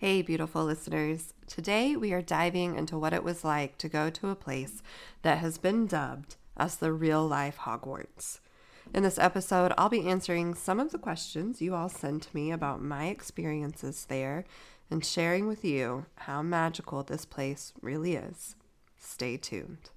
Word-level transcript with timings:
Hey, 0.00 0.22
beautiful 0.22 0.62
listeners. 0.62 1.34
Today 1.48 1.96
we 1.96 2.12
are 2.12 2.22
diving 2.22 2.76
into 2.76 2.96
what 2.96 3.12
it 3.12 3.24
was 3.24 3.42
like 3.42 3.78
to 3.78 3.88
go 3.88 4.10
to 4.10 4.28
a 4.28 4.36
place 4.36 4.80
that 5.22 5.38
has 5.38 5.58
been 5.58 5.88
dubbed 5.88 6.36
as 6.56 6.76
the 6.76 6.92
real 6.92 7.26
life 7.26 7.56
Hogwarts. 7.56 8.38
In 8.94 9.02
this 9.02 9.18
episode, 9.18 9.72
I'll 9.76 9.88
be 9.88 10.08
answering 10.08 10.54
some 10.54 10.78
of 10.78 10.92
the 10.92 11.00
questions 11.00 11.60
you 11.60 11.74
all 11.74 11.88
sent 11.88 12.32
me 12.32 12.52
about 12.52 12.80
my 12.80 13.06
experiences 13.06 14.06
there 14.08 14.44
and 14.88 15.04
sharing 15.04 15.48
with 15.48 15.64
you 15.64 16.06
how 16.14 16.42
magical 16.42 17.02
this 17.02 17.24
place 17.24 17.72
really 17.82 18.14
is. 18.14 18.54
Stay 19.00 19.36
tuned. 19.36 19.90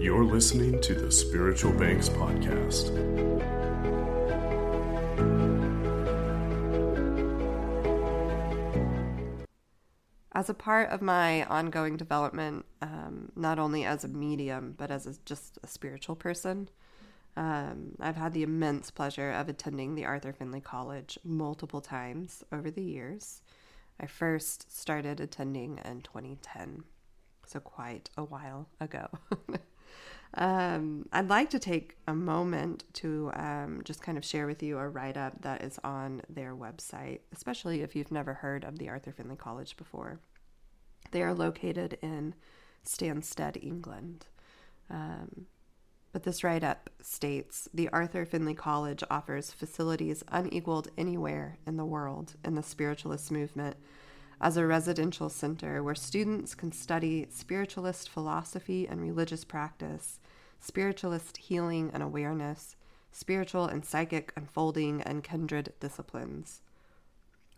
You're 0.00 0.24
listening 0.24 0.80
to 0.80 0.94
the 0.94 1.12
Spiritual 1.12 1.72
Banks 1.72 2.08
Podcast. 2.08 2.88
As 10.32 10.48
a 10.48 10.54
part 10.54 10.88
of 10.88 11.02
my 11.02 11.44
ongoing 11.44 11.98
development, 11.98 12.64
um, 12.80 13.30
not 13.36 13.58
only 13.58 13.84
as 13.84 14.02
a 14.02 14.08
medium, 14.08 14.74
but 14.78 14.90
as 14.90 15.06
a, 15.06 15.16
just 15.26 15.58
a 15.62 15.66
spiritual 15.66 16.16
person, 16.16 16.70
um, 17.36 17.94
I've 18.00 18.16
had 18.16 18.32
the 18.32 18.42
immense 18.42 18.90
pleasure 18.90 19.30
of 19.30 19.50
attending 19.50 19.96
the 19.96 20.06
Arthur 20.06 20.32
Findlay 20.32 20.62
College 20.62 21.18
multiple 21.24 21.82
times 21.82 22.42
over 22.50 22.70
the 22.70 22.82
years. 22.82 23.42
I 24.00 24.06
first 24.06 24.74
started 24.74 25.20
attending 25.20 25.78
in 25.84 26.00
2010, 26.00 26.84
so 27.44 27.60
quite 27.60 28.08
a 28.16 28.24
while 28.24 28.66
ago. 28.80 29.06
Um, 30.34 31.06
I'd 31.12 31.28
like 31.28 31.50
to 31.50 31.58
take 31.58 31.96
a 32.06 32.14
moment 32.14 32.84
to 32.94 33.32
um, 33.34 33.80
just 33.84 34.02
kind 34.02 34.16
of 34.16 34.24
share 34.24 34.46
with 34.46 34.62
you 34.62 34.78
a 34.78 34.88
write 34.88 35.16
up 35.16 35.42
that 35.42 35.62
is 35.62 35.78
on 35.82 36.22
their 36.28 36.54
website, 36.54 37.20
especially 37.32 37.82
if 37.82 37.96
you've 37.96 38.12
never 38.12 38.34
heard 38.34 38.64
of 38.64 38.78
the 38.78 38.88
Arthur 38.88 39.12
Findlay 39.12 39.36
College 39.36 39.76
before. 39.76 40.20
They 41.10 41.22
are 41.22 41.34
located 41.34 41.98
in 42.00 42.34
Stansted, 42.84 43.62
England. 43.62 44.26
Um, 44.88 45.46
but 46.12 46.24
this 46.24 46.42
write 46.42 46.64
up 46.64 46.90
states 47.00 47.68
the 47.72 47.88
Arthur 47.90 48.24
Findlay 48.24 48.54
College 48.54 49.02
offers 49.10 49.52
facilities 49.52 50.24
unequaled 50.28 50.88
anywhere 50.98 51.58
in 51.66 51.76
the 51.76 51.84
world 51.84 52.34
in 52.44 52.54
the 52.54 52.62
spiritualist 52.62 53.30
movement 53.30 53.76
as 54.40 54.56
a 54.56 54.66
residential 54.66 55.28
center 55.28 55.82
where 55.82 55.94
students 55.94 56.54
can 56.54 56.72
study 56.72 57.26
spiritualist 57.30 58.08
philosophy 58.08 58.88
and 58.88 59.00
religious 59.00 59.44
practice, 59.44 60.18
spiritualist 60.60 61.36
healing 61.36 61.90
and 61.92 62.02
awareness, 62.02 62.76
spiritual 63.12 63.66
and 63.66 63.84
psychic 63.84 64.32
unfolding, 64.36 65.02
and 65.02 65.22
kindred 65.22 65.72
disciplines. 65.80 66.62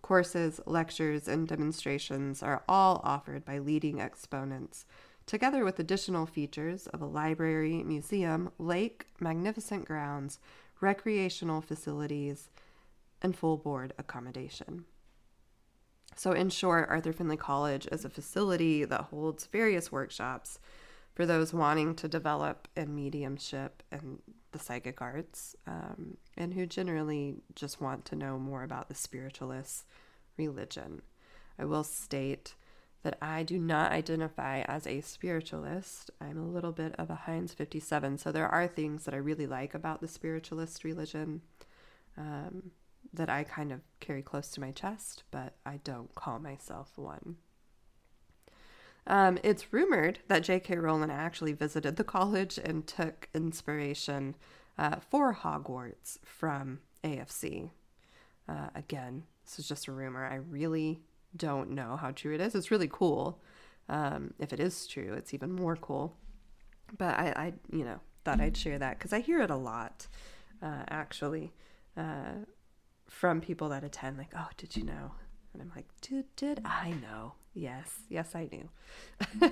Courses, 0.00 0.61
lectures, 0.66 1.28
and 1.28 1.47
demonstrations 1.47 2.42
are 2.42 2.64
all 2.69 3.00
offered 3.05 3.44
by 3.44 3.58
leading 3.58 4.00
exponents, 4.00 4.84
together 5.27 5.64
with 5.64 5.78
additional 5.78 6.27
features 6.27 6.89
of 6.89 7.00
a 7.00 7.06
library, 7.06 7.84
museum, 7.84 8.50
lake, 8.58 9.06
magnificent 9.20 9.84
grounds, 9.84 10.41
recreational 10.80 11.61
facilities, 11.61 12.50
and 13.20 13.36
full 13.36 13.56
board 13.56 13.92
accommodation. 13.96 14.84
So, 16.16 16.32
in 16.32 16.50
short, 16.50 16.88
Arthur 16.88 17.12
Findlay 17.12 17.36
College 17.36 17.88
is 17.91 18.05
a 18.05 18.10
facility 18.10 18.84
that 18.84 19.02
holds 19.02 19.46
various 19.46 19.91
workshops 19.91 20.58
for 21.14 21.27
those 21.27 21.52
wanting 21.52 21.94
to 21.96 22.08
develop 22.08 22.68
in 22.77 22.94
mediumship 22.94 23.82
and 23.91 24.18
the 24.52 24.58
psychic 24.58 25.00
arts, 25.00 25.56
um, 25.66 26.16
and 26.36 26.55
who 26.55 26.66
generally 26.66 27.36
just 27.55 27.80
want 27.80 28.05
to 28.06 28.16
know 28.16 28.38
more 28.38 28.62
about 28.62 28.88
the 28.88 28.94
spiritualist 28.94 29.84
religion. 30.36 31.02
I 31.58 31.64
will 31.64 31.84
state 31.84 32.55
that 33.02 33.18
I 33.20 33.42
do 33.42 33.58
not 33.58 33.92
identify 33.92 34.61
as 34.62 34.86
a 34.86 35.01
spiritualist. 35.01 36.11
I'm 36.20 36.39
a 36.39 36.46
little 36.46 36.72
bit 36.72 36.95
of 36.98 37.11
a 37.11 37.14
Heinz 37.14 37.52
57, 37.52 38.18
so 38.18 38.30
there 38.30 38.48
are 38.48 38.68
things 38.68 39.05
that 39.05 39.14
I 39.14 39.18
really 39.18 39.46
like 39.46 39.74
about 39.74 40.01
the 40.01 40.08
spiritualist 40.08 40.84
religion. 40.84 41.42
Um, 42.17 42.70
that 43.12 43.28
I 43.28 43.45
kind 43.45 43.73
of 43.73 43.80
carry 44.00 44.23
close 44.23 44.48
to 44.52 44.61
my 44.61 44.70
chest, 44.70 45.24
but 45.30 45.55
I 45.67 45.80
don't 45.84 46.14
call 46.14 46.39
myself 46.39 46.92
one. 46.96 47.36
Um, 49.06 49.39
it's 49.42 49.73
rumored 49.73 50.20
that 50.28 50.45
J.K. 50.45 50.77
Rowling 50.77 51.11
actually 51.11 51.52
visited 51.52 51.96
the 51.96 52.05
college 52.05 52.58
and 52.58 52.86
took 52.86 53.28
inspiration 53.34 54.36
uh, 54.78 54.96
for 54.96 55.34
Hogwarts 55.34 56.18
from 56.24 56.80
AFC. 57.02 57.70
Uh, 58.48 58.68
again, 58.74 59.24
this 59.45 59.58
is 59.58 59.68
just 59.68 59.89
a 59.89 59.92
rumor. 59.92 60.24
I 60.24 60.36
really 60.36 61.01
don't 61.36 61.70
know 61.70 61.96
how 61.96 62.11
true 62.12 62.34
it 62.34 62.40
is. 62.40 62.55
It's 62.55 62.70
really 62.70 62.89
cool. 62.90 63.40
Um, 63.89 64.34
if 64.39 64.52
it 64.52 64.61
is 64.61 64.86
true, 64.86 65.14
it's 65.14 65.34
even 65.34 65.52
more 65.52 65.77
cool. 65.77 66.17
But 66.96 67.18
I, 67.18 67.33
I 67.36 67.52
you 67.72 67.84
know, 67.84 68.01
thought 68.24 68.40
I'd 68.40 68.56
share 68.56 68.78
that 68.78 68.98
because 68.98 69.12
I 69.12 69.20
hear 69.20 69.40
it 69.42 69.51
a 69.51 69.56
lot, 69.56 70.06
uh, 70.62 70.84
actually. 70.89 71.52
Uh, 71.96 72.45
from 73.12 73.42
people 73.42 73.68
that 73.68 73.84
attend, 73.84 74.17
like, 74.17 74.33
oh, 74.36 74.48
did 74.56 74.74
you 74.74 74.84
know? 74.84 75.12
And 75.52 75.61
I'm 75.61 75.70
like, 75.77 75.84
did, 76.00 76.24
did 76.34 76.62
I 76.64 76.95
know? 77.02 77.34
Yes, 77.52 78.00
yes, 78.08 78.34
I 78.34 78.48
knew. 78.50 78.68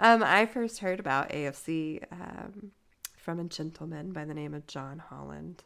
um, 0.00 0.22
I 0.24 0.46
first 0.46 0.78
heard 0.78 0.98
about 0.98 1.28
AFC 1.28 2.02
um, 2.10 2.72
from 3.18 3.38
a 3.38 3.44
gentleman 3.44 4.12
by 4.12 4.24
the 4.24 4.32
name 4.32 4.54
of 4.54 4.66
John 4.66 4.98
Holland. 4.98 5.62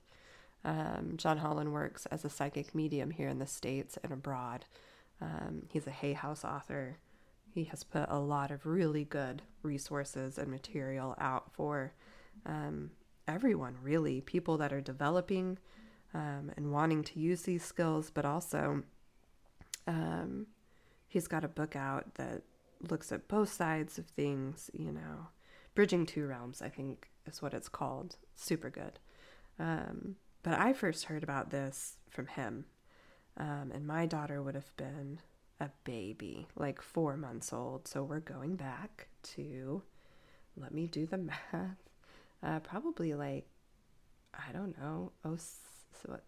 Um, 0.64 1.14
John 1.16 1.38
Holland 1.38 1.72
works 1.72 2.04
as 2.06 2.24
a 2.24 2.28
psychic 2.28 2.74
medium 2.74 3.12
here 3.12 3.28
in 3.28 3.38
the 3.38 3.46
States 3.46 3.96
and 4.02 4.12
abroad. 4.12 4.64
Um, 5.22 5.62
he's 5.70 5.86
a 5.86 5.92
Hay 5.92 6.14
House 6.14 6.44
author. 6.44 6.98
He 7.54 7.64
has 7.64 7.84
put 7.84 8.06
a 8.08 8.18
lot 8.18 8.50
of 8.50 8.66
really 8.66 9.04
good 9.04 9.42
resources 9.62 10.36
and 10.36 10.50
material 10.50 11.14
out 11.20 11.52
for 11.52 11.92
um, 12.44 12.90
everyone, 13.28 13.76
really, 13.80 14.20
people 14.20 14.58
that 14.58 14.72
are 14.72 14.80
developing 14.80 15.58
um, 16.14 16.50
and 16.56 16.72
wanting 16.72 17.02
to 17.04 17.20
use 17.20 17.42
these 17.42 17.64
skills, 17.64 18.10
but 18.10 18.24
also 18.24 18.82
um, 19.86 20.46
he's 21.08 21.28
got 21.28 21.44
a 21.44 21.48
book 21.48 21.76
out 21.76 22.14
that 22.14 22.42
looks 22.88 23.12
at 23.12 23.28
both 23.28 23.52
sides 23.52 23.98
of 23.98 24.06
things, 24.06 24.70
you 24.72 24.92
know. 24.92 25.28
Bridging 25.74 26.06
Two 26.06 26.26
Realms, 26.26 26.62
I 26.62 26.68
think, 26.68 27.10
is 27.26 27.40
what 27.40 27.54
it's 27.54 27.68
called. 27.68 28.16
Super 28.34 28.70
good. 28.70 28.98
Um, 29.58 30.16
but 30.42 30.58
I 30.58 30.72
first 30.72 31.04
heard 31.04 31.22
about 31.22 31.50
this 31.50 31.96
from 32.08 32.26
him, 32.26 32.64
um, 33.36 33.70
and 33.74 33.86
my 33.86 34.06
daughter 34.06 34.42
would 34.42 34.54
have 34.54 34.74
been 34.76 35.20
a 35.60 35.70
baby, 35.84 36.48
like 36.56 36.80
four 36.80 37.16
months 37.16 37.52
old. 37.52 37.86
So 37.86 38.02
we're 38.02 38.20
going 38.20 38.56
back 38.56 39.08
to, 39.34 39.82
let 40.56 40.72
me 40.72 40.86
do 40.86 41.06
the 41.06 41.18
math, 41.52 41.76
uh, 42.42 42.60
probably 42.60 43.14
like, 43.14 43.46
I 44.34 44.52
don't 44.52 44.76
know, 44.78 45.12
oh 45.24 45.36
so 45.92 46.10
what? 46.10 46.24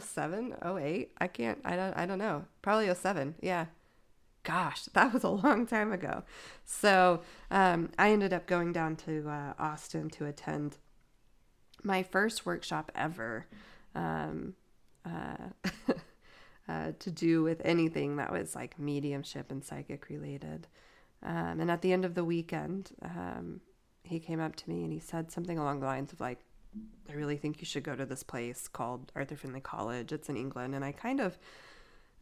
07 0.00 0.54
08 0.64 1.10
i 1.18 1.26
can't 1.26 1.58
i 1.64 1.76
don't 1.76 1.94
i 1.94 2.06
don't 2.06 2.18
know. 2.18 2.44
Probably 2.62 2.92
07 2.92 3.34
yeah. 3.40 3.66
Gosh 4.42 4.84
that 4.94 5.12
was 5.12 5.24
a 5.24 5.28
long 5.28 5.66
time 5.66 5.92
ago. 5.92 6.22
So 6.64 7.22
um, 7.50 7.90
i 7.98 8.10
ended 8.10 8.32
up 8.32 8.46
going 8.46 8.72
down 8.72 8.96
to 8.96 9.28
uh, 9.28 9.54
austin 9.58 10.10
to 10.10 10.26
attend 10.26 10.76
my 11.82 12.02
first 12.02 12.46
workshop 12.46 12.90
ever 12.94 13.46
um, 13.94 14.54
uh, 15.04 15.50
uh, 16.68 16.92
to 16.98 17.10
do 17.10 17.42
with 17.42 17.60
anything 17.64 18.16
that 18.16 18.32
was 18.32 18.54
like 18.54 18.78
mediumship 18.78 19.50
and 19.50 19.62
psychic 19.62 20.08
related. 20.08 20.66
Um, 21.22 21.60
and 21.60 21.70
at 21.70 21.82
the 21.82 21.92
end 21.92 22.04
of 22.04 22.14
the 22.14 22.24
weekend 22.24 22.90
um, 23.02 23.60
he 24.04 24.20
came 24.20 24.40
up 24.40 24.54
to 24.56 24.70
me 24.70 24.84
and 24.84 24.92
he 24.92 25.00
said 25.00 25.32
something 25.32 25.58
along 25.58 25.80
the 25.80 25.86
lines 25.86 26.12
of 26.12 26.20
like 26.20 26.44
I 27.08 27.12
really 27.12 27.36
think 27.36 27.60
you 27.60 27.66
should 27.66 27.84
go 27.84 27.94
to 27.94 28.06
this 28.06 28.22
place 28.22 28.68
called 28.68 29.12
Arthur 29.14 29.36
Findlay 29.36 29.60
College. 29.60 30.12
It's 30.12 30.28
in 30.28 30.36
England. 30.36 30.74
And 30.74 30.84
I 30.84 30.92
kind 30.92 31.20
of 31.20 31.38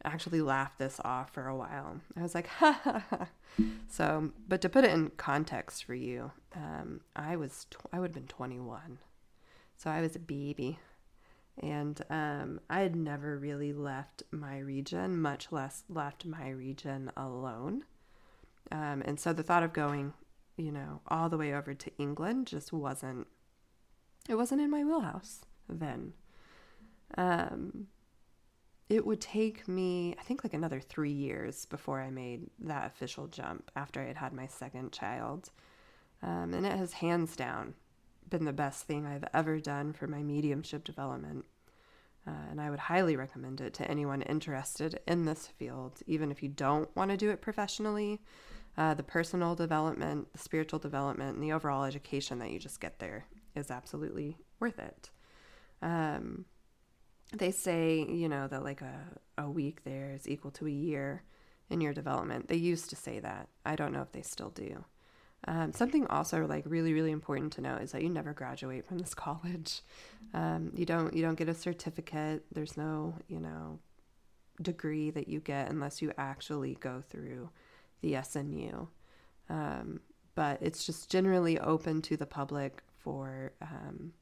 actually 0.03 0.41
laughed 0.41 0.79
this 0.79 0.99
off 1.03 1.33
for 1.33 1.47
a 1.47 1.55
while. 1.55 2.01
I 2.17 2.21
was 2.21 2.35
like, 2.35 2.47
ha 2.59 2.79
ha 2.83 3.03
ha. 3.09 3.27
So, 3.87 4.31
but 4.47 4.61
to 4.61 4.69
put 4.69 4.83
it 4.83 4.91
in 4.91 5.11
context 5.17 5.83
for 5.83 5.93
you, 5.93 6.31
um, 6.55 7.01
I 7.15 7.35
was, 7.35 7.65
tw- 7.69 7.87
I 7.91 7.99
would 7.99 8.09
have 8.09 8.15
been 8.15 8.27
21. 8.27 8.99
So 9.77 9.89
I 9.89 10.01
was 10.01 10.15
a 10.15 10.19
baby. 10.19 10.79
And 11.59 12.01
um, 12.09 12.59
I 12.69 12.79
had 12.79 12.95
never 12.95 13.37
really 13.37 13.73
left 13.73 14.23
my 14.31 14.57
region, 14.57 15.21
much 15.21 15.51
less 15.51 15.83
left 15.87 16.25
my 16.25 16.49
region 16.49 17.11
alone. 17.15 17.83
Um, 18.71 19.03
and 19.05 19.19
so 19.19 19.33
the 19.33 19.43
thought 19.43 19.61
of 19.61 19.71
going, 19.71 20.13
you 20.57 20.71
know, 20.71 21.01
all 21.07 21.29
the 21.29 21.37
way 21.37 21.53
over 21.53 21.75
to 21.75 21.91
England 21.97 22.47
just 22.47 22.73
wasn't 22.73 23.27
it 24.27 24.35
wasn't 24.35 24.61
in 24.61 24.71
my 24.71 24.83
wheelhouse 24.83 25.41
then. 25.67 26.13
Um, 27.17 27.87
it 28.89 29.05
would 29.05 29.21
take 29.21 29.67
me, 29.67 30.15
I 30.19 30.23
think, 30.23 30.43
like 30.43 30.53
another 30.53 30.79
three 30.79 31.11
years 31.11 31.65
before 31.65 32.01
I 32.01 32.09
made 32.09 32.49
that 32.59 32.85
official 32.85 33.27
jump 33.27 33.71
after 33.75 34.01
I 34.01 34.05
had 34.05 34.17
had 34.17 34.33
my 34.33 34.47
second 34.47 34.91
child. 34.91 35.51
Um, 36.21 36.53
and 36.53 36.65
it 36.65 36.77
has 36.77 36.93
hands 36.93 37.35
down 37.35 37.75
been 38.29 38.45
the 38.45 38.53
best 38.53 38.85
thing 38.85 39.05
I've 39.05 39.25
ever 39.33 39.59
done 39.59 39.93
for 39.93 40.07
my 40.07 40.23
mediumship 40.23 40.83
development. 40.83 41.45
Uh, 42.25 42.31
and 42.49 42.61
I 42.61 42.69
would 42.69 42.79
highly 42.79 43.15
recommend 43.15 43.61
it 43.61 43.73
to 43.75 43.89
anyone 43.89 44.21
interested 44.21 44.99
in 45.07 45.25
this 45.25 45.47
field, 45.47 45.99
even 46.07 46.31
if 46.31 46.41
you 46.41 46.49
don't 46.49 46.93
want 46.95 47.11
to 47.11 47.17
do 47.17 47.29
it 47.29 47.41
professionally. 47.41 48.21
Uh, 48.77 48.93
the 48.93 49.03
personal 49.03 49.53
development, 49.53 50.31
the 50.33 50.39
spiritual 50.39 50.79
development, 50.79 51.35
and 51.35 51.43
the 51.43 51.51
overall 51.51 51.83
education 51.83 52.39
that 52.39 52.49
you 52.49 52.59
just 52.59 52.79
get 52.79 52.97
there 52.99 53.25
is 53.55 53.71
absolutely 53.71 54.37
worth 54.59 54.79
it. 54.79 55.09
Um, 55.81 56.45
they 57.31 57.51
say, 57.51 58.05
you 58.07 58.29
know, 58.29 58.47
that 58.47 58.63
like 58.63 58.81
a, 58.81 58.99
a 59.37 59.49
week 59.49 59.83
there 59.83 60.11
is 60.13 60.27
equal 60.27 60.51
to 60.51 60.67
a 60.67 60.71
year 60.71 61.23
in 61.69 61.81
your 61.81 61.93
development. 61.93 62.47
They 62.47 62.55
used 62.55 62.89
to 62.91 62.95
say 62.95 63.19
that. 63.19 63.49
I 63.65 63.75
don't 63.75 63.91
know 63.91 64.01
if 64.01 64.11
they 64.11 64.21
still 64.21 64.49
do. 64.49 64.85
Um, 65.45 65.73
something 65.73 66.07
also 66.07 66.47
like 66.47 66.63
really 66.65 66.93
really 66.93 67.11
important 67.11 67.51
to 67.53 67.61
know 67.61 67.75
is 67.75 67.91
that 67.91 68.01
you 68.01 68.09
never 68.09 68.31
graduate 68.31 68.85
from 68.85 68.99
this 68.99 69.13
college. 69.13 69.81
Um, 70.33 70.71
you 70.73 70.85
don't 70.85 71.13
you 71.13 71.21
don't 71.21 71.35
get 71.35 71.49
a 71.49 71.53
certificate. 71.53 72.45
There's 72.51 72.77
no 72.77 73.15
you 73.27 73.39
know 73.39 73.79
degree 74.61 75.09
that 75.09 75.27
you 75.27 75.39
get 75.39 75.69
unless 75.69 76.01
you 76.01 76.13
actually 76.17 76.75
go 76.79 77.01
through 77.01 77.49
the 78.01 78.13
SNU. 78.13 78.87
Um, 79.49 79.99
but 80.35 80.59
it's 80.61 80.85
just 80.85 81.09
generally 81.09 81.59
open 81.59 82.01
to 82.03 82.17
the 82.17 82.25
public 82.25 82.81
for 83.03 83.53
um, 83.61 84.13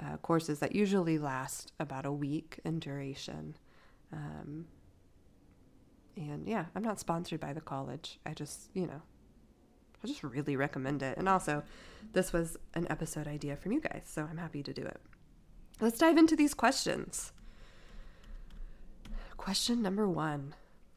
uh, 0.00 0.16
courses 0.18 0.60
that 0.60 0.74
usually 0.74 1.18
last 1.18 1.72
about 1.78 2.06
a 2.06 2.12
week 2.12 2.60
in 2.64 2.78
duration. 2.78 3.56
Um, 4.12 4.66
and 6.16 6.46
yeah, 6.46 6.66
I'm 6.74 6.82
not 6.82 7.00
sponsored 7.00 7.40
by 7.40 7.52
the 7.52 7.60
college. 7.60 8.18
I 8.24 8.34
just, 8.34 8.70
you 8.72 8.86
know, 8.86 9.02
I 10.02 10.06
just 10.06 10.22
really 10.22 10.56
recommend 10.56 11.02
it. 11.02 11.18
And 11.18 11.28
also, 11.28 11.62
this 12.12 12.32
was 12.32 12.56
an 12.74 12.86
episode 12.90 13.26
idea 13.26 13.56
from 13.56 13.72
you 13.72 13.80
guys, 13.80 14.02
so 14.06 14.26
I'm 14.28 14.38
happy 14.38 14.62
to 14.62 14.72
do 14.72 14.82
it. 14.82 15.00
Let's 15.80 15.98
dive 15.98 16.18
into 16.18 16.36
these 16.36 16.54
questions. 16.54 17.32
Question 19.36 19.82
number 19.82 20.08
one 20.08 20.54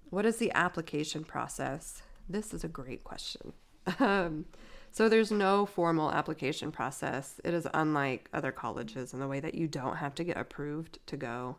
What 0.09 0.25
is 0.25 0.37
the 0.37 0.51
application 0.53 1.23
process? 1.23 2.01
This 2.29 2.53
is 2.53 2.63
a 2.63 2.69
great 2.69 3.03
question. 3.03 3.53
Um, 3.99 4.43
so, 4.91 5.09
there's 5.09 5.31
no 5.31 5.65
formal 5.65 6.11
application 6.11 6.71
process. 6.71 7.39
It 7.43 7.53
is 7.53 7.67
unlike 7.73 8.29
other 8.33 8.51
colleges 8.51 9.13
in 9.13 9.19
the 9.19 9.27
way 9.27 9.39
that 9.39 9.55
you 9.55 9.67
don't 9.67 9.97
have 9.97 10.15
to 10.15 10.23
get 10.23 10.37
approved 10.37 10.99
to 11.07 11.17
go. 11.17 11.57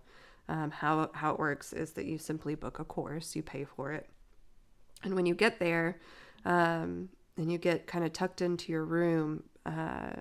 Um, 0.49 0.71
how, 0.71 1.11
how 1.13 1.33
it 1.33 1.39
works 1.39 1.73
is 1.73 1.93
that 1.93 2.07
you 2.07 2.17
simply 2.17 2.55
book 2.55 2.79
a 2.79 2.85
course, 2.85 3.37
you 3.37 3.43
pay 3.43 3.65
for 3.65 3.93
it. 3.93 4.09
And 5.05 5.15
when 5.15 5.27
you 5.27 5.35
get 5.35 5.59
there, 5.59 5.99
um, 6.45 7.11
and 7.37 7.53
you 7.53 7.59
get 7.59 7.87
kind 7.87 8.05
of 8.05 8.13
tucked 8.13 8.43
into 8.43 8.73
your 8.73 8.85
room, 8.85 9.45
uh, 9.65 10.15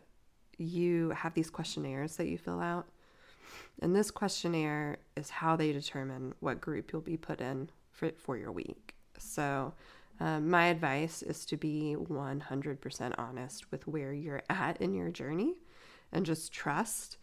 you 0.58 1.10
have 1.12 1.34
these 1.34 1.50
questionnaires 1.50 2.16
that 2.18 2.28
you 2.28 2.38
fill 2.38 2.60
out. 2.60 2.88
And 3.82 3.96
this 3.96 4.12
questionnaire 4.12 4.98
is 5.16 5.30
how 5.30 5.56
they 5.56 5.72
determine 5.72 6.34
what 6.40 6.62
group 6.62 6.92
you'll 6.92 7.02
be 7.02 7.18
put 7.18 7.42
in 7.42 7.70
for, 7.92 8.12
for 8.18 8.38
your 8.38 8.52
week. 8.52 8.96
So, 9.18 9.74
um, 10.20 10.50
my 10.50 10.68
advice 10.68 11.22
is 11.22 11.46
to 11.46 11.58
be 11.58 11.96
100% 11.98 13.14
honest 13.18 13.72
with 13.72 13.88
where 13.88 14.14
you're 14.14 14.44
at 14.50 14.82
in 14.82 14.94
your 14.94 15.10
journey 15.10 15.56
and 16.12 16.26
just 16.26 16.52
trust 16.52 17.18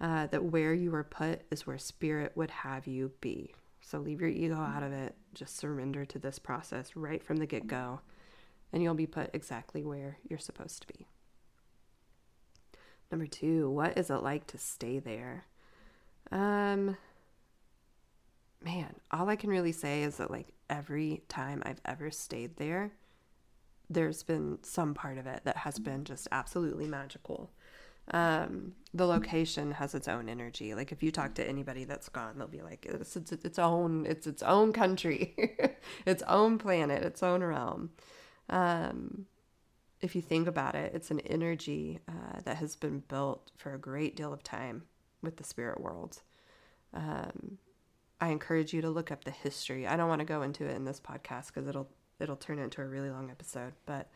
uh, 0.00 0.26
that 0.28 0.44
where 0.44 0.74
you 0.74 0.94
are 0.94 1.04
put 1.04 1.42
is 1.50 1.66
where 1.66 1.78
spirit 1.78 2.32
would 2.34 2.50
have 2.50 2.86
you 2.86 3.12
be. 3.20 3.54
So, 3.82 3.98
leave 3.98 4.20
your 4.20 4.30
ego 4.30 4.56
out 4.56 4.82
of 4.82 4.92
it. 4.92 5.14
Just 5.34 5.56
surrender 5.56 6.04
to 6.04 6.18
this 6.18 6.38
process 6.38 6.94
right 6.96 7.22
from 7.22 7.38
the 7.38 7.46
get 7.46 7.66
go 7.66 8.00
and 8.72 8.82
you'll 8.82 8.94
be 8.94 9.06
put 9.06 9.30
exactly 9.32 9.84
where 9.84 10.18
you're 10.28 10.38
supposed 10.38 10.82
to 10.82 10.88
be. 10.88 11.06
Number 13.10 13.26
two, 13.26 13.68
what 13.70 13.98
is 13.98 14.10
it 14.10 14.22
like 14.22 14.46
to 14.48 14.58
stay 14.58 15.00
there? 15.00 15.46
Um, 16.30 16.96
man, 18.64 18.94
all 19.10 19.28
I 19.28 19.36
can 19.36 19.50
really 19.50 19.72
say 19.72 20.02
is 20.02 20.18
that, 20.18 20.30
like, 20.30 20.46
every 20.70 21.22
time 21.28 21.62
I've 21.66 21.80
ever 21.84 22.10
stayed 22.10 22.56
there, 22.56 22.92
there's 23.90 24.22
been 24.22 24.58
some 24.62 24.94
part 24.94 25.18
of 25.18 25.26
it 25.26 25.42
that 25.44 25.58
has 25.58 25.78
been 25.78 26.04
just 26.04 26.28
absolutely 26.32 26.86
magical. 26.86 27.50
Um, 28.12 28.72
the 28.94 29.06
location 29.06 29.72
has 29.72 29.94
its 29.94 30.08
own 30.08 30.28
energy. 30.28 30.74
Like 30.74 30.92
if 30.92 31.02
you 31.02 31.10
talk 31.10 31.34
to 31.34 31.46
anybody 31.46 31.84
that's 31.84 32.08
gone, 32.08 32.38
they'll 32.38 32.48
be 32.48 32.62
like, 32.62 32.86
it's 32.86 33.16
it's, 33.16 33.32
it's 33.32 33.58
own, 33.58 34.06
it's 34.06 34.26
its 34.26 34.42
own 34.42 34.72
country, 34.72 35.34
its 36.06 36.22
own 36.24 36.58
planet, 36.58 37.02
its 37.02 37.22
own 37.22 37.42
realm. 37.42 37.90
Um, 38.48 39.26
if 40.00 40.16
you 40.16 40.22
think 40.22 40.48
about 40.48 40.74
it, 40.74 40.94
it's 40.94 41.10
an 41.10 41.20
energy 41.20 41.98
uh, 42.08 42.40
that 42.44 42.56
has 42.56 42.74
been 42.74 43.00
built 43.00 43.50
for 43.56 43.74
a 43.74 43.78
great 43.78 44.16
deal 44.16 44.32
of 44.32 44.42
time 44.42 44.84
with 45.22 45.36
the 45.36 45.44
spirit 45.44 45.80
world. 45.80 46.22
Um, 46.94 47.58
I 48.20 48.28
encourage 48.28 48.72
you 48.72 48.82
to 48.82 48.90
look 48.90 49.10
up 49.10 49.24
the 49.24 49.30
history. 49.30 49.86
I 49.86 49.96
don't 49.96 50.08
want 50.08 50.20
to 50.20 50.26
go 50.26 50.42
into 50.42 50.64
it 50.66 50.76
in 50.76 50.84
this 50.84 51.00
podcast 51.00 51.48
because 51.48 51.66
it'll 51.68 51.88
it'll 52.18 52.36
turn 52.36 52.58
into 52.58 52.82
a 52.82 52.86
really 52.86 53.10
long 53.10 53.30
episode. 53.30 53.72
But 53.86 54.08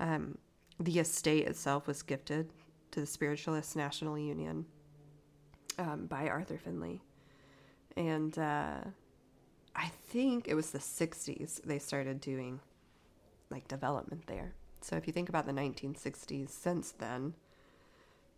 um, 0.00 0.38
the 0.80 0.98
estate 0.98 1.46
itself 1.46 1.86
was 1.86 2.02
gifted 2.02 2.50
to 2.92 3.00
the 3.00 3.06
Spiritualist 3.06 3.76
National 3.76 4.18
Union 4.18 4.64
um, 5.78 6.06
by 6.06 6.28
Arthur 6.28 6.58
Findlay, 6.58 7.00
and 7.96 8.38
uh, 8.38 8.78
I 9.76 9.90
think 10.08 10.48
it 10.48 10.54
was 10.54 10.70
the 10.70 10.78
'60s 10.78 11.62
they 11.62 11.78
started 11.78 12.20
doing 12.20 12.60
like 13.50 13.68
development 13.68 14.26
there. 14.26 14.54
So 14.80 14.96
if 14.96 15.06
you 15.06 15.12
think 15.12 15.28
about 15.28 15.46
the 15.46 15.52
1960s, 15.52 16.50
since 16.50 16.90
then, 16.90 17.34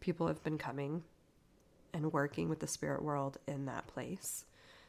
people 0.01 0.27
have 0.27 0.43
been 0.43 0.59
coming 0.59 1.05
and 1.95 2.13
working 2.13 2.49
with 2.49 2.59
the 2.59 2.67
spirit 2.67 3.03
world 3.03 3.39
in 3.47 3.65
that 3.67 3.87
place. 3.87 4.45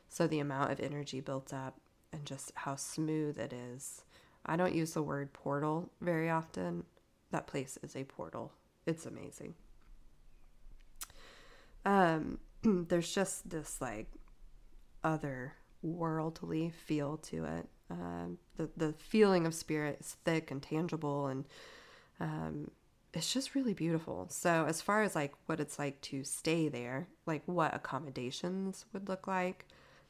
So 0.09 0.27
the 0.27 0.39
amount 0.39 0.71
of 0.71 0.79
energy 0.79 1.19
built 1.19 1.53
up 1.53 1.79
and 2.13 2.25
just 2.25 2.51
how 2.55 2.75
smooth 2.75 3.37
it 3.37 3.53
is. 3.53 4.03
I 4.45 4.55
don't 4.55 4.75
use 4.75 4.93
the 4.93 5.03
word 5.03 5.33
portal 5.33 5.89
very 6.01 6.29
often. 6.29 6.83
That 7.31 7.47
place 7.47 7.77
is 7.83 7.95
a 7.95 8.03
portal. 8.03 8.53
It's 8.85 9.05
amazing. 9.05 9.55
Um, 11.83 12.39
there's 12.63 13.13
just 13.13 13.49
this 13.49 13.81
like 13.81 14.07
other 15.03 15.53
worldly 15.81 16.69
feel 16.69 17.17
to 17.17 17.45
it 17.45 17.67
um, 17.89 18.37
the 18.57 18.69
the 18.75 18.93
feeling 18.93 19.45
of 19.45 19.53
spirit 19.53 19.97
is 19.99 20.17
thick 20.25 20.51
and 20.51 20.61
tangible, 20.61 21.27
and 21.27 21.45
um, 22.19 22.71
it's 23.13 23.31
just 23.31 23.55
really 23.55 23.73
beautiful. 23.73 24.27
So 24.29 24.65
as 24.67 24.81
far 24.81 25.03
as 25.03 25.15
like 25.15 25.33
what 25.45 25.59
it's 25.59 25.77
like 25.77 26.01
to 26.01 26.23
stay 26.23 26.67
there, 26.67 27.07
like 27.25 27.43
what 27.45 27.75
accommodations 27.75 28.85
would 28.93 29.07
look 29.07 29.27
like, 29.27 29.67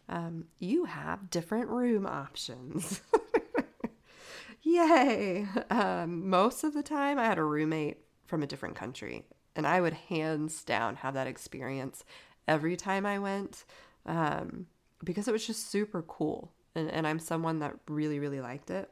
um, 0.09 0.45
you 0.59 0.85
have 0.85 1.29
different 1.29 1.69
room 1.69 2.05
options. 2.05 3.01
Yay! 4.61 5.47
Um, 5.69 6.29
most 6.29 6.63
of 6.63 6.73
the 6.73 6.83
time, 6.83 7.19
I 7.19 7.25
had 7.25 7.37
a 7.37 7.43
roommate 7.43 7.99
from 8.25 8.43
a 8.43 8.47
different 8.47 8.75
country, 8.75 9.25
and 9.55 9.67
I 9.67 9.81
would 9.81 9.93
hands 9.93 10.63
down 10.63 10.97
have 10.97 11.13
that 11.13 11.27
experience 11.27 12.03
every 12.47 12.75
time 12.75 13.05
I 13.05 13.19
went 13.19 13.63
um, 14.05 14.67
because 15.03 15.27
it 15.27 15.31
was 15.31 15.45
just 15.45 15.69
super 15.69 16.01
cool 16.01 16.51
and, 16.75 16.91
and 16.91 17.07
I'm 17.07 17.19
someone 17.19 17.59
that 17.59 17.75
really, 17.87 18.19
really 18.19 18.41
liked 18.41 18.69
it. 18.69 18.89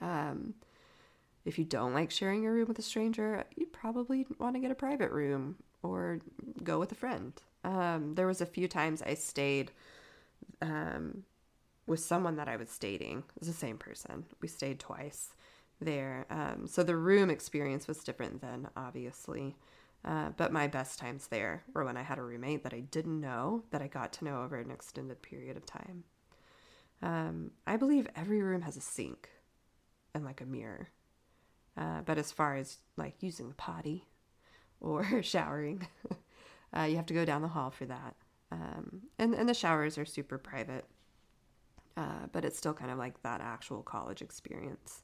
Um, 0.00 0.54
if 1.44 1.58
you 1.58 1.64
don't 1.64 1.94
like 1.94 2.10
sharing 2.10 2.42
your 2.42 2.54
room 2.54 2.66
with 2.66 2.78
a 2.78 2.82
stranger, 2.82 3.44
you 3.54 3.66
probably 3.66 4.26
want 4.38 4.56
to 4.56 4.60
get 4.60 4.70
a 4.70 4.74
private 4.74 5.12
room 5.12 5.56
or 5.82 6.18
go 6.64 6.78
with 6.78 6.90
a 6.90 6.96
friend. 6.96 7.32
Um, 7.62 8.14
there 8.14 8.26
was 8.26 8.40
a 8.40 8.46
few 8.46 8.66
times 8.66 9.02
I 9.02 9.14
stayed 9.14 9.70
um, 10.62 11.24
with 11.86 12.00
someone 12.00 12.36
that 12.36 12.48
I 12.48 12.56
was 12.56 12.76
dating. 12.78 13.18
It 13.18 13.40
was 13.40 13.48
the 13.48 13.54
same 13.54 13.78
person. 13.78 14.24
We 14.40 14.48
stayed 14.48 14.80
twice 14.80 15.30
there. 15.80 16.26
Um, 16.30 16.66
so 16.66 16.82
the 16.82 16.96
room 16.96 17.30
experience 17.30 17.86
was 17.86 18.04
different 18.04 18.40
then, 18.40 18.68
obviously. 18.76 19.56
Uh, 20.04 20.30
but 20.36 20.52
my 20.52 20.66
best 20.66 20.98
times 20.98 21.26
there 21.28 21.64
were 21.74 21.84
when 21.84 21.96
I 21.96 22.02
had 22.02 22.18
a 22.18 22.22
roommate 22.22 22.62
that 22.62 22.74
I 22.74 22.80
didn't 22.80 23.20
know 23.20 23.64
that 23.70 23.82
I 23.82 23.88
got 23.88 24.12
to 24.14 24.24
know 24.24 24.42
over 24.42 24.56
an 24.56 24.70
extended 24.70 25.20
period 25.20 25.56
of 25.56 25.66
time. 25.66 26.04
Um, 27.02 27.50
I 27.66 27.76
believe 27.76 28.08
every 28.14 28.40
room 28.40 28.62
has 28.62 28.76
a 28.76 28.80
sink 28.80 29.28
and 30.14 30.24
like 30.24 30.40
a 30.40 30.46
mirror. 30.46 30.88
Uh, 31.76 32.00
but 32.04 32.18
as 32.18 32.32
far 32.32 32.56
as 32.56 32.78
like 32.96 33.16
using 33.20 33.48
the 33.48 33.54
potty 33.54 34.06
or 34.80 35.04
showering, 35.22 35.86
uh, 36.76 36.82
you 36.82 36.96
have 36.96 37.06
to 37.06 37.14
go 37.14 37.24
down 37.24 37.42
the 37.42 37.48
hall 37.48 37.70
for 37.70 37.84
that. 37.86 38.14
Um, 38.52 39.02
and, 39.18 39.34
and 39.34 39.48
the 39.48 39.54
showers 39.54 39.98
are 39.98 40.04
super 40.04 40.38
private. 40.38 40.84
Uh, 41.96 42.26
but 42.30 42.44
it's 42.44 42.58
still 42.58 42.74
kind 42.74 42.90
of 42.90 42.98
like 42.98 43.22
that 43.22 43.40
actual 43.40 43.82
college 43.82 44.20
experience 44.20 45.02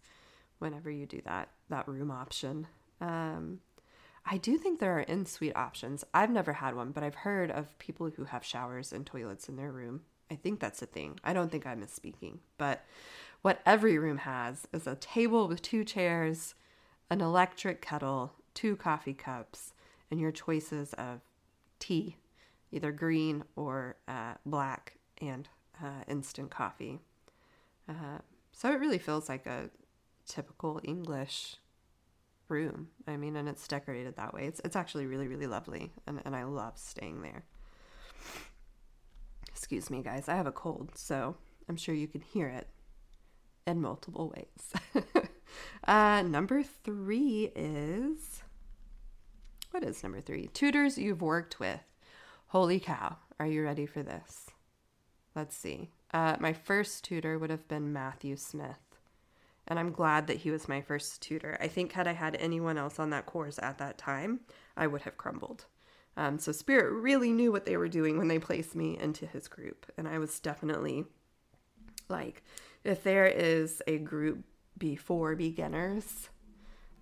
whenever 0.59 0.91
you 0.91 1.07
do 1.07 1.21
that 1.25 1.49
that 1.71 1.89
room 1.89 2.11
option. 2.11 2.67
Um, 3.01 3.61
I 4.25 4.37
do 4.37 4.57
think 4.57 4.79
there 4.79 4.99
are 4.99 5.05
en 5.09 5.27
suite 5.27 5.57
options. 5.57 6.05
I've 6.15 6.31
never 6.31 6.53
had 6.53 6.77
one, 6.77 6.93
but 6.93 7.03
I've 7.03 7.17
heard 7.17 7.51
of 7.51 7.77
people 7.79 8.11
who 8.11 8.25
have 8.25 8.45
showers 8.45 8.93
and 8.93 9.05
toilets 9.05 9.49
in 9.49 9.57
their 9.57 9.73
room. 9.73 10.03
I 10.31 10.37
think 10.37 10.61
that's 10.61 10.81
a 10.83 10.87
thing. 10.87 11.19
I 11.25 11.33
don't 11.33 11.51
think 11.51 11.67
I'm 11.67 11.81
misspeaking. 11.81 12.39
But 12.57 12.85
what 13.43 13.61
every 13.67 13.99
room 13.99 14.19
has 14.19 14.69
is 14.73 14.87
a 14.87 14.95
table 14.95 15.49
with 15.49 15.61
two 15.61 15.85
chairs, 15.85 16.55
an 17.11 17.21
electric 17.21 17.83
kettle, 17.83 18.33
two 18.55 18.77
coffee 18.77 19.15
cups, 19.15 19.75
and 20.11 20.21
your 20.21 20.31
choices 20.31 20.93
of 20.95 21.21
tea, 21.81 22.17
either 22.73 22.91
green 22.91 23.45
or 23.55 23.97
uh, 24.09 24.35
black, 24.45 24.97
and 25.21 25.49
uh, 25.83 26.03
instant 26.09 26.51
coffee. 26.51 26.99
Uh, 27.89 28.19
so 28.53 28.73
it 28.73 28.81
really 28.81 28.99
feels 28.99 29.29
like 29.29 29.47
a 29.47 29.71
typical 30.27 30.81
English 30.83 31.57
room. 32.49 32.89
I 33.07 33.17
mean, 33.17 33.37
and 33.37 33.49
it's 33.49 33.67
decorated 33.67 34.17
that 34.17 34.35
way. 34.35 34.47
It's 34.47 34.61
it's 34.65 34.77
actually 34.77 35.07
really 35.07 35.29
really 35.29 35.47
lovely, 35.47 35.93
and 36.07 36.21
and 36.25 36.35
I 36.35 36.45
love 36.45 36.79
staying 36.79 37.23
there. 37.23 37.45
Excuse 39.49 39.91
me, 39.91 40.03
guys. 40.03 40.29
I 40.29 40.35
have 40.35 40.47
a 40.47 40.53
cold, 40.53 40.93
so 40.95 41.37
I'm 41.69 41.77
sure 41.77 41.95
you 41.95 42.09
can 42.09 42.21
hear 42.21 42.49
it 42.49 42.69
in 43.67 43.81
multiple 43.81 44.33
ways. 44.35 45.05
uh, 45.85 46.23
number 46.23 46.63
three 46.63 47.53
is 47.55 48.43
what 49.71 49.83
is 49.83 50.03
number 50.03 50.21
three? 50.21 50.49
Tutors 50.49 50.99
you've 50.99 51.23
worked 51.23 51.59
with. 51.59 51.81
Holy 52.53 52.79
cow! 52.79 53.17
Are 53.41 53.47
you 53.47 53.65
ready 53.65 53.87
for 53.87 54.03
this? 54.03 54.51
Let's 55.35 55.57
see. 55.57 55.89
Uh, 56.13 56.37
my 56.39 56.53
first 56.53 57.03
tutor 57.03 57.39
would 57.39 57.49
have 57.49 57.67
been 57.67 57.95
Matthew 57.95 58.37
Smith. 58.37 58.99
And 59.67 59.79
I'm 59.79 59.91
glad 59.91 60.27
that 60.27 60.37
he 60.37 60.51
was 60.51 60.69
my 60.69 60.83
first 60.83 61.23
tutor. 61.23 61.57
I 61.63 61.69
think, 61.69 61.93
had 61.93 62.07
I 62.07 62.13
had 62.13 62.37
anyone 62.39 62.77
else 62.77 62.99
on 62.99 63.09
that 63.09 63.25
course 63.25 63.59
at 63.63 63.79
that 63.79 63.97
time, 63.97 64.41
I 64.77 64.87
would 64.87 65.01
have 65.01 65.17
crumbled. 65.17 65.65
Um, 66.19 66.39
so, 66.39 66.53
Spirit 66.53 66.93
really 66.93 67.33
knew 67.33 67.51
what 67.51 67.65
they 67.65 67.79
were 67.79 67.89
doing 67.89 68.19
when 68.19 68.29
they 68.29 68.39
placed 68.39 68.75
me 68.75 68.99
into 69.01 69.25
his 69.27 69.49
group. 69.49 69.91
And 69.97 70.07
I 70.07 70.19
was 70.19 70.39
definitely 70.39 71.07
like, 72.11 72.43
if 72.85 73.03
there 73.03 73.29
is 73.29 73.81
a 73.87 73.97
group 73.97 74.45
before 74.77 75.37
beginners, 75.37 76.29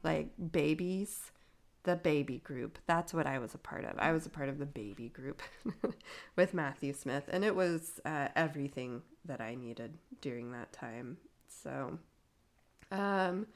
like 0.05 0.31
babies, 0.53 1.33
the 1.85 1.97
baby 1.97 2.39
group. 2.39 2.79
That's 2.87 3.15
what 3.15 3.27
I 3.27 3.39
was 3.39 3.55
a 3.55 3.59
part 3.59 3.85
of. 3.85 3.99
I 3.99 4.13
was 4.13 4.27
a 4.27 4.31
part 4.31 4.49
of 4.49 4.59
the 4.59 4.67
baby 4.67 5.09
group 5.09 5.43
with 6.37 6.55
Matthew 6.55 6.93
Smith, 6.93 7.25
and 7.33 7.45
it 7.45 7.55
was 7.55 8.01
uh, 8.05 8.29
everything 8.37 9.03
that 9.25 9.41
I 9.41 9.55
needed 9.55 9.97
during 10.21 10.53
that 10.53 10.73
time. 10.73 11.17
So, 11.49 11.99
um, 12.91 13.47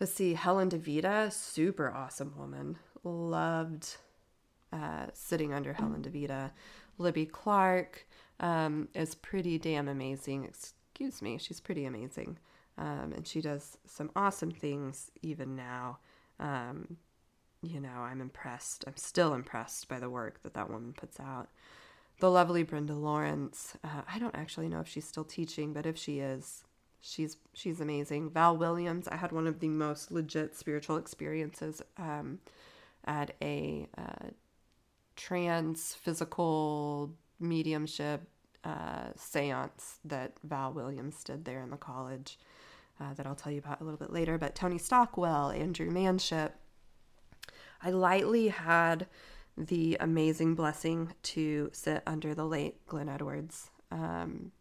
let's 0.00 0.12
see, 0.12 0.34
Helen 0.34 0.70
DeVita, 0.70 1.32
super 1.32 1.90
awesome 1.90 2.34
woman. 2.38 2.78
Loved 3.04 3.96
uh, 4.72 5.06
sitting 5.12 5.52
under 5.52 5.72
Helen 5.72 6.02
DeVita. 6.02 6.52
Libby 6.98 7.26
Clark 7.26 8.06
um, 8.40 8.88
is 8.94 9.14
pretty 9.14 9.58
damn 9.58 9.88
amazing. 9.88 10.44
Excuse 10.44 11.20
me, 11.20 11.38
she's 11.38 11.60
pretty 11.60 11.84
amazing. 11.84 12.38
Um, 12.78 13.12
and 13.14 13.26
she 13.26 13.40
does 13.40 13.78
some 13.86 14.10
awesome 14.16 14.50
things 14.50 15.10
even 15.22 15.56
now. 15.56 15.98
Um, 16.38 16.98
you 17.66 17.80
know, 17.80 18.00
I'm 18.00 18.20
impressed. 18.20 18.84
I'm 18.86 18.96
still 18.96 19.34
impressed 19.34 19.88
by 19.88 19.98
the 19.98 20.10
work 20.10 20.42
that 20.42 20.54
that 20.54 20.70
woman 20.70 20.92
puts 20.92 21.20
out. 21.20 21.48
The 22.20 22.30
lovely 22.30 22.62
Brenda 22.62 22.94
Lawrence. 22.94 23.76
Uh, 23.84 24.02
I 24.12 24.18
don't 24.18 24.34
actually 24.34 24.68
know 24.68 24.80
if 24.80 24.88
she's 24.88 25.06
still 25.06 25.24
teaching, 25.24 25.72
but 25.72 25.84
if 25.84 25.98
she 25.98 26.20
is, 26.20 26.64
she's 27.00 27.36
she's 27.52 27.80
amazing. 27.80 28.30
Val 28.30 28.56
Williams. 28.56 29.06
I 29.08 29.16
had 29.16 29.32
one 29.32 29.46
of 29.46 29.60
the 29.60 29.68
most 29.68 30.10
legit 30.10 30.56
spiritual 30.56 30.96
experiences 30.96 31.82
um, 31.98 32.38
at 33.04 33.34
a 33.42 33.88
uh, 33.98 34.30
trance 35.14 35.94
physical 35.94 37.12
mediumship 37.38 38.22
uh, 38.64 39.08
seance 39.16 39.98
that 40.04 40.32
Val 40.42 40.72
Williams 40.72 41.22
did 41.22 41.44
there 41.44 41.62
in 41.62 41.70
the 41.70 41.76
college. 41.76 42.38
Uh, 42.98 43.12
that 43.12 43.26
I'll 43.26 43.34
tell 43.34 43.52
you 43.52 43.58
about 43.58 43.82
a 43.82 43.84
little 43.84 43.98
bit 43.98 44.10
later. 44.10 44.38
But 44.38 44.54
Tony 44.54 44.78
Stockwell, 44.78 45.50
Andrew 45.50 45.90
Manship, 45.90 46.54
I 47.82 47.90
lightly 47.90 48.48
had 48.48 49.06
the 49.56 49.96
amazing 50.00 50.54
blessing 50.54 51.14
to 51.22 51.70
sit 51.72 52.02
under 52.06 52.34
the 52.34 52.44
late 52.44 52.86
Glyn 52.86 53.08
Edwards. 53.08 53.70
Um, 53.90 54.52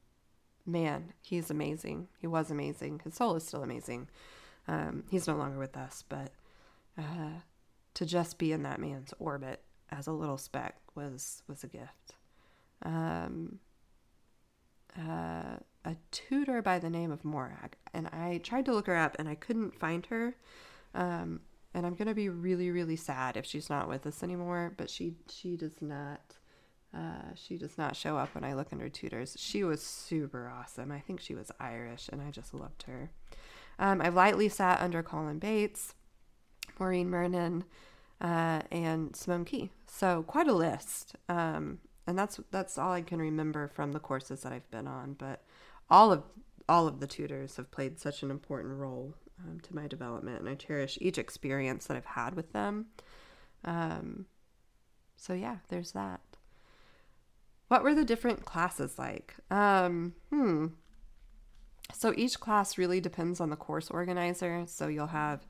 man, 0.65 1.13
he's 1.21 1.49
amazing. 1.49 2.07
He 2.19 2.27
was 2.27 2.49
amazing. 2.49 3.01
His 3.03 3.15
soul 3.15 3.35
is 3.35 3.45
still 3.45 3.63
amazing. 3.63 4.09
Um, 4.67 5.03
he's 5.09 5.27
no 5.27 5.35
longer 5.35 5.59
with 5.59 5.77
us, 5.77 6.03
but 6.07 6.31
uh, 6.97 7.41
to 7.93 8.05
just 8.05 8.37
be 8.37 8.51
in 8.51 8.63
that 8.63 8.79
man's 8.79 9.13
orbit 9.19 9.61
as 9.91 10.07
a 10.07 10.11
little 10.11 10.37
speck 10.37 10.75
was 10.95 11.43
was 11.47 11.63
a 11.63 11.67
gift. 11.67 12.15
Um, 12.81 13.59
uh, 14.97 15.57
a 15.83 15.95
tutor 16.11 16.61
by 16.61 16.79
the 16.79 16.89
name 16.89 17.11
of 17.11 17.25
Morag, 17.25 17.75
and 17.93 18.07
I 18.07 18.39
tried 18.43 18.65
to 18.65 18.73
look 18.73 18.87
her 18.87 18.95
up 18.95 19.15
and 19.19 19.29
I 19.29 19.35
couldn't 19.35 19.77
find 19.77 20.05
her. 20.07 20.35
Um, 20.93 21.41
and 21.75 21.85
I'm 21.85 21.93
gonna 21.93 22.15
be 22.15 22.29
really 22.29 22.71
really 22.71 22.95
sad 22.95 23.37
if 23.37 23.45
she's 23.45 23.69
not 23.69 23.89
with 23.89 24.07
us 24.07 24.23
anymore. 24.23 24.73
But 24.75 24.89
she 24.89 25.13
she 25.29 25.55
does 25.55 25.81
not. 25.81 26.35
Uh, 26.93 27.33
she 27.35 27.57
does 27.57 27.77
not 27.77 27.93
show 27.93 28.17
up 28.17 28.33
when 28.33 28.45
I 28.45 28.53
look 28.53 28.69
under 28.71 28.87
tutors. 28.87 29.35
She 29.37 29.65
was 29.65 29.83
super 29.83 30.47
awesome. 30.49 30.93
I 30.93 31.01
think 31.01 31.19
she 31.19 31.35
was 31.35 31.51
Irish, 31.59 32.07
and 32.09 32.21
I 32.21 32.31
just 32.31 32.53
loved 32.53 32.83
her. 32.83 33.11
Um, 33.77 34.01
I've 34.01 34.15
lightly 34.15 34.47
sat 34.47 34.79
under 34.79 35.03
Colin 35.03 35.37
Bates, 35.37 35.93
Maureen 36.79 37.09
Mernon, 37.09 37.65
uh, 38.21 38.61
and 38.71 39.13
Simone 39.13 39.43
Key. 39.43 39.71
So 39.87 40.23
quite 40.23 40.47
a 40.47 40.53
list. 40.53 41.17
Um, 41.27 41.79
and 42.07 42.17
that's 42.17 42.39
that's 42.51 42.77
all 42.77 42.93
I 42.93 43.01
can 43.01 43.19
remember 43.19 43.67
from 43.67 43.91
the 43.91 43.99
courses 43.99 44.43
that 44.43 44.53
I've 44.53 44.71
been 44.71 44.87
on. 44.87 45.13
But 45.13 45.43
all 45.89 46.13
of 46.13 46.23
all 46.69 46.87
of 46.87 47.01
the 47.01 47.07
tutors 47.07 47.57
have 47.57 47.71
played 47.71 47.99
such 47.99 48.23
an 48.23 48.31
important 48.31 48.79
role 48.79 49.15
um, 49.39 49.59
to 49.61 49.75
my 49.75 49.87
development, 49.87 50.39
and 50.39 50.49
I 50.49 50.55
cherish 50.55 50.97
each 51.01 51.17
experience 51.17 51.87
that 51.87 51.97
I've 51.97 52.05
had 52.05 52.35
with 52.35 52.53
them. 52.53 52.87
Um, 53.63 54.25
so 55.17 55.33
yeah, 55.33 55.57
there's 55.69 55.91
that. 55.91 56.21
What 57.67 57.83
were 57.83 57.95
the 57.95 58.05
different 58.05 58.45
classes 58.45 58.99
like? 58.99 59.33
Um, 59.49 60.13
hmm. 60.29 60.67
So 61.93 62.13
each 62.15 62.39
class 62.39 62.77
really 62.77 62.99
depends 62.99 63.39
on 63.39 63.49
the 63.49 63.55
course 63.55 63.89
organizer. 63.89 64.65
So 64.67 64.87
you'll 64.87 65.07
have, 65.07 65.45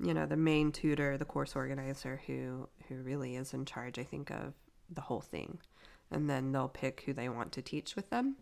you 0.00 0.14
know, 0.14 0.26
the 0.26 0.36
main 0.36 0.72
tutor, 0.72 1.16
the 1.16 1.24
course 1.24 1.54
organizer, 1.54 2.20
who 2.26 2.68
who 2.88 2.96
really 2.96 3.36
is 3.36 3.54
in 3.54 3.64
charge. 3.64 3.98
I 3.98 4.04
think 4.04 4.30
of 4.30 4.54
the 4.90 5.00
whole 5.00 5.20
thing, 5.20 5.58
and 6.10 6.28
then 6.28 6.52
they'll 6.52 6.68
pick 6.68 7.02
who 7.06 7.12
they 7.12 7.28
want 7.28 7.52
to 7.52 7.62
teach 7.62 7.96
with 7.96 8.10
them. 8.10 8.36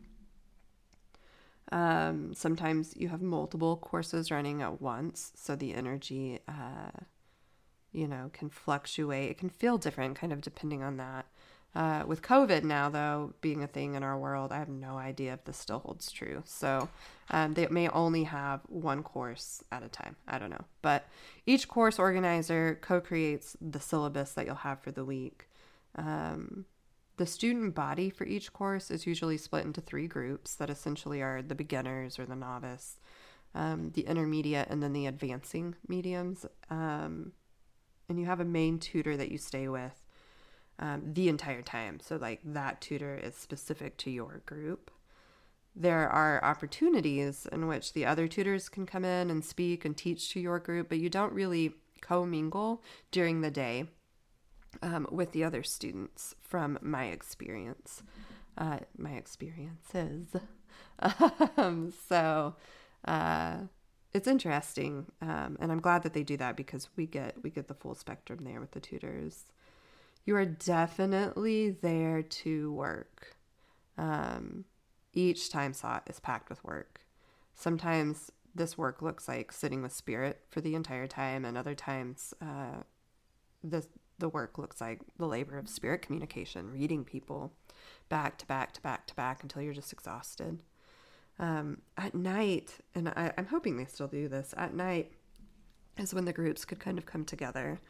Um, 1.73 2.35
sometimes 2.35 2.95
you 2.97 3.09
have 3.09 3.23
multiple 3.23 3.77
courses 3.77 4.31
running 4.31 4.63
at 4.63 4.81
once, 4.81 5.33
so 5.35 5.57
the 5.57 5.75
energy, 5.75 6.41
uh, 6.47 7.05
you 7.93 8.07
know, 8.07 8.31
can 8.33 8.51
fluctuate. 8.51 9.31
It 9.31 9.39
can 9.39 9.49
feel 9.49 9.79
different, 9.79 10.17
kind 10.17 10.33
of 10.33 10.41
depending 10.41 10.83
on 10.83 10.97
that. 10.99 11.27
Uh, 11.75 12.05
with 12.07 12.23
COVID 12.23 12.63
now, 12.63 12.89
though, 12.89 13.35
being 13.41 13.63
a 13.65 13.67
thing 13.67 13.95
in 13.95 14.05
our 14.05 14.17
world, 14.17 14.53
I 14.53 14.59
have 14.59 14.69
no 14.69 14.97
idea 14.97 15.33
if 15.33 15.45
this 15.45 15.57
still 15.57 15.81
holds 15.81 16.13
true. 16.13 16.43
So 16.47 16.89
um, 17.31 17.55
they 17.55 17.67
may 17.67 17.89
only 17.89 18.25
have 18.25 18.61
one 18.69 19.03
course 19.03 19.65
at 19.73 19.83
a 19.83 19.89
time. 19.89 20.15
I 20.29 20.39
don't 20.39 20.51
know. 20.51 20.65
But 20.83 21.09
each 21.47 21.67
course 21.67 21.99
organizer 21.99 22.79
co 22.81 23.01
creates 23.01 23.57
the 23.61 23.81
syllabus 23.81 24.33
that 24.35 24.47
you'll 24.47 24.55
have 24.57 24.81
for 24.81 24.93
the 24.93 25.05
week. 25.05 25.49
Um, 25.97 26.67
the 27.17 27.27
student 27.27 27.75
body 27.75 28.11
for 28.11 28.25
each 28.25 28.53
course 28.53 28.91
is 28.91 29.07
usually 29.07 29.37
split 29.37 29.65
into 29.65 29.81
three 29.81 30.09
groups 30.09 30.55
that 30.57 30.71
essentially 30.71 31.23
are 31.23 31.43
the 31.43 31.55
beginners 31.55 32.19
or 32.19 32.27
the 32.27 32.37
novice, 32.37 32.99
um, 33.55 33.91
the 33.95 34.03
intermediate, 34.03 34.69
and 34.69 34.83
then 34.83 34.93
the 34.93 35.07
advancing 35.07 35.77
mediums. 35.87 36.45
Um, 36.71 37.33
and 38.09 38.19
you 38.19 38.27
have 38.27 38.41
a 38.41 38.45
main 38.45 38.79
tutor 38.79 39.17
that 39.17 39.31
you 39.31 39.39
stay 39.39 39.69
with 39.69 40.05
um, 40.79 41.03
the 41.15 41.29
entire 41.29 41.63
time. 41.63 42.01
So, 42.01 42.17
like, 42.17 42.41
that 42.45 42.81
tutor 42.81 43.17
is 43.17 43.37
specific 43.37 43.97
to 43.99 44.11
your 44.11 44.43
group. 44.45 44.91
There 45.77 46.09
are 46.09 46.45
opportunities 46.45 47.47
in 47.51 47.67
which 47.67 47.93
the 47.93 48.07
other 48.07 48.29
tutors 48.29 48.69
can 48.69 48.87
come 48.87 49.05
in 49.05 49.31
and 49.31 49.45
speak 49.45 49.85
and 49.85 49.97
teach 49.97 50.31
to 50.31 50.41
your 50.41 50.59
group, 50.59 50.89
but 50.89 50.99
you 50.99 51.09
don't 51.09 51.33
really 51.33 51.75
commingle 52.01 52.83
during 53.11 53.41
the 53.41 53.51
day 53.51 53.87
um, 54.83 55.07
with 55.11 55.33
the 55.33 55.45
other 55.45 55.63
students 55.63 56.35
from 56.41 56.79
my 56.83 57.07
experience, 57.07 58.03
uh, 58.59 58.79
my 58.97 59.13
experiences. 59.13 60.29
um, 61.57 61.93
so 62.09 62.55
uh, 63.05 63.57
it's 64.13 64.29
interesting, 64.29 65.07
um, 65.21 65.57
and 65.61 65.73
I'm 65.73 65.81
glad 65.81 66.03
that 66.05 66.13
they 66.13 66.23
do 66.23 66.37
that 66.37 66.57
because 66.57 66.89
we 66.97 67.07
get 67.07 67.43
we 67.43 67.51
get 67.51 67.69
the 67.69 67.75
full 67.75 67.95
spectrum 67.95 68.41
there 68.45 68.61
with 68.61 68.71
the 68.73 68.81
tutors. 68.81 69.45
You 70.25 70.37
are 70.37 70.47
definitely 70.47 71.71
there 71.71 72.23
to 72.23 72.73
work. 72.73 73.37
Um, 73.99 74.65
each 75.13 75.51
time 75.51 75.75
slot 75.75 76.05
is 76.09 76.19
packed 76.19 76.49
with 76.49 76.65
work. 76.65 77.01
Sometimes 77.55 78.33
this 78.55 78.79
work 78.79 79.03
looks 79.03 79.29
like 79.29 79.53
sitting 79.53 79.83
with 79.83 79.93
spirit 79.93 80.41
for 80.49 80.61
the 80.61 80.75
entire 80.75 81.07
time, 81.07 81.45
and 81.45 81.59
other 81.59 81.75
times 81.75 82.33
uh, 82.41 82.83
the 83.63 83.85
the 84.19 84.29
work 84.29 84.59
looks 84.59 84.81
like 84.81 85.01
the 85.19 85.27
labor 85.27 85.59
of 85.59 85.69
spirit 85.69 86.03
communication, 86.03 86.71
reading 86.71 87.05
people 87.05 87.53
back 88.09 88.39
to 88.39 88.47
back 88.47 88.73
to 88.73 88.81
back 88.81 89.07
to 89.07 89.15
back 89.15 89.43
until 89.43 89.63
you're 89.63 89.75
just 89.75 89.93
exhausted. 89.93 90.61
Um, 91.39 91.79
at 91.97 92.15
night, 92.15 92.79
and 92.95 93.09
I, 93.09 93.33
I'm 93.37 93.47
hoping 93.47 93.77
they 93.77 93.87
still 93.87 94.07
do 94.07 94.29
this, 94.29 94.55
at 94.57 94.75
night 94.75 95.13
is 95.97 96.15
when 96.15 96.25
the 96.25 96.33
groups 96.33 96.65
could 96.65 96.79
kind 96.79 96.99
of 96.99 97.07
come 97.07 97.25
together 97.25 97.81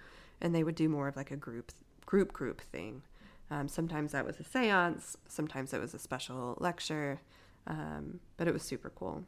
and 0.41 0.55
they 0.55 0.65
would 0.65 0.75
do 0.75 0.89
more 0.89 1.09
of 1.09 1.17
like 1.17 1.31
a 1.31 1.37
group 1.37 1.73
group 2.07 2.33
group 2.33 2.61
thing. 2.61 3.03
Um, 3.51 3.69
sometimes 3.69 4.13
that 4.13 4.25
was 4.25 4.41
a 4.41 4.45
séance, 4.45 5.17
sometimes 5.29 5.73
it 5.75 5.81
was 5.81 5.95
a 5.95 5.99
special 5.99 6.57
lecture, 6.61 7.21
um, 7.67 8.21
but 8.37 8.49
it 8.49 8.55
was 8.55 8.63
super 8.63 8.91
cool. 8.91 9.25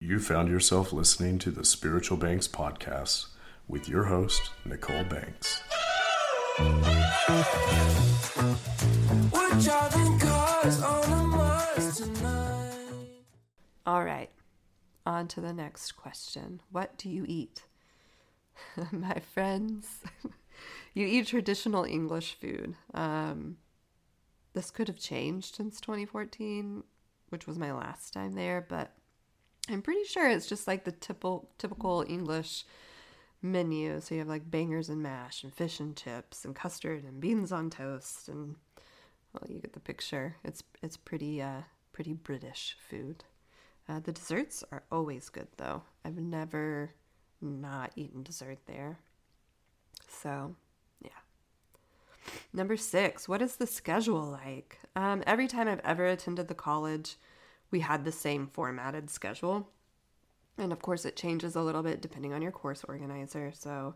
You 0.00 0.18
found 0.18 0.48
yourself 0.48 0.92
listening 0.92 1.38
to 1.40 1.50
the 1.50 1.64
Spiritual 1.64 2.16
Banks 2.16 2.46
podcast 2.46 3.26
with 3.68 3.88
your 3.88 4.04
host, 4.04 4.50
Nicole 4.64 5.04
Banks. 5.04 5.62
All 13.86 14.04
right, 14.04 14.30
on 15.04 15.28
to 15.28 15.40
the 15.40 15.52
next 15.52 15.92
question. 15.92 16.60
What 16.70 16.96
do 16.96 17.08
you 17.08 17.24
eat? 17.26 17.64
My 18.92 19.20
friends, 19.32 19.86
you 20.94 21.06
eat 21.06 21.26
traditional 21.26 21.84
English 21.84 22.34
food. 22.40 22.74
Um, 22.92 23.58
this 24.54 24.70
could 24.70 24.88
have 24.88 24.98
changed 24.98 25.56
since 25.56 25.80
2014, 25.80 26.84
which 27.30 27.46
was 27.46 27.58
my 27.58 27.72
last 27.72 28.14
time 28.14 28.34
there, 28.34 28.64
but 28.66 28.92
I'm 29.68 29.82
pretty 29.82 30.04
sure 30.04 30.28
it's 30.28 30.46
just 30.46 30.68
like 30.68 30.84
the 30.84 30.92
typical 30.92 31.50
typical 31.58 32.04
English 32.08 32.64
menu. 33.44 34.00
So 34.00 34.14
you 34.14 34.20
have 34.20 34.28
like 34.28 34.50
bangers 34.50 34.88
and 34.88 35.02
mash 35.02 35.44
and 35.44 35.54
fish 35.54 35.78
and 35.78 35.96
chips 35.96 36.44
and 36.44 36.54
custard 36.54 37.04
and 37.04 37.20
beans 37.20 37.52
on 37.52 37.70
toast 37.70 38.28
and 38.28 38.56
well, 39.32 39.48
you 39.48 39.60
get 39.60 39.72
the 39.72 39.80
picture. 39.80 40.36
It's 40.44 40.62
it's 40.82 40.96
pretty 40.96 41.40
uh 41.42 41.62
pretty 41.92 42.12
British 42.12 42.76
food. 42.88 43.24
Uh, 43.88 44.00
the 44.00 44.12
desserts 44.12 44.64
are 44.72 44.82
always 44.90 45.28
good, 45.28 45.48
though. 45.58 45.82
I've 46.04 46.16
never 46.16 46.92
not 47.40 47.92
eaten 47.96 48.22
dessert 48.22 48.58
there. 48.66 48.98
So, 50.08 50.56
yeah. 51.02 51.10
Number 52.52 52.76
six, 52.76 53.28
what 53.28 53.42
is 53.42 53.56
the 53.56 53.66
schedule 53.66 54.24
like? 54.24 54.78
Um, 54.96 55.22
every 55.26 55.46
time 55.46 55.68
I've 55.68 55.80
ever 55.84 56.06
attended 56.06 56.48
the 56.48 56.54
college, 56.54 57.16
we 57.70 57.80
had 57.80 58.04
the 58.04 58.12
same 58.12 58.46
formatted 58.46 59.10
schedule. 59.10 59.68
And 60.56 60.72
of 60.72 60.80
course, 60.80 61.04
it 61.04 61.16
changes 61.16 61.56
a 61.56 61.62
little 61.62 61.82
bit 61.82 62.00
depending 62.00 62.32
on 62.32 62.42
your 62.42 62.52
course 62.52 62.84
organizer. 62.88 63.52
So, 63.52 63.94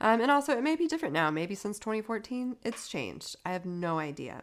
um, 0.00 0.20
and 0.20 0.30
also, 0.30 0.56
it 0.56 0.62
may 0.62 0.76
be 0.76 0.86
different 0.86 1.12
now. 1.12 1.30
Maybe 1.30 1.54
since 1.54 1.78
2014, 1.78 2.56
it's 2.64 2.88
changed. 2.88 3.36
I 3.44 3.52
have 3.52 3.66
no 3.66 3.98
idea. 3.98 4.42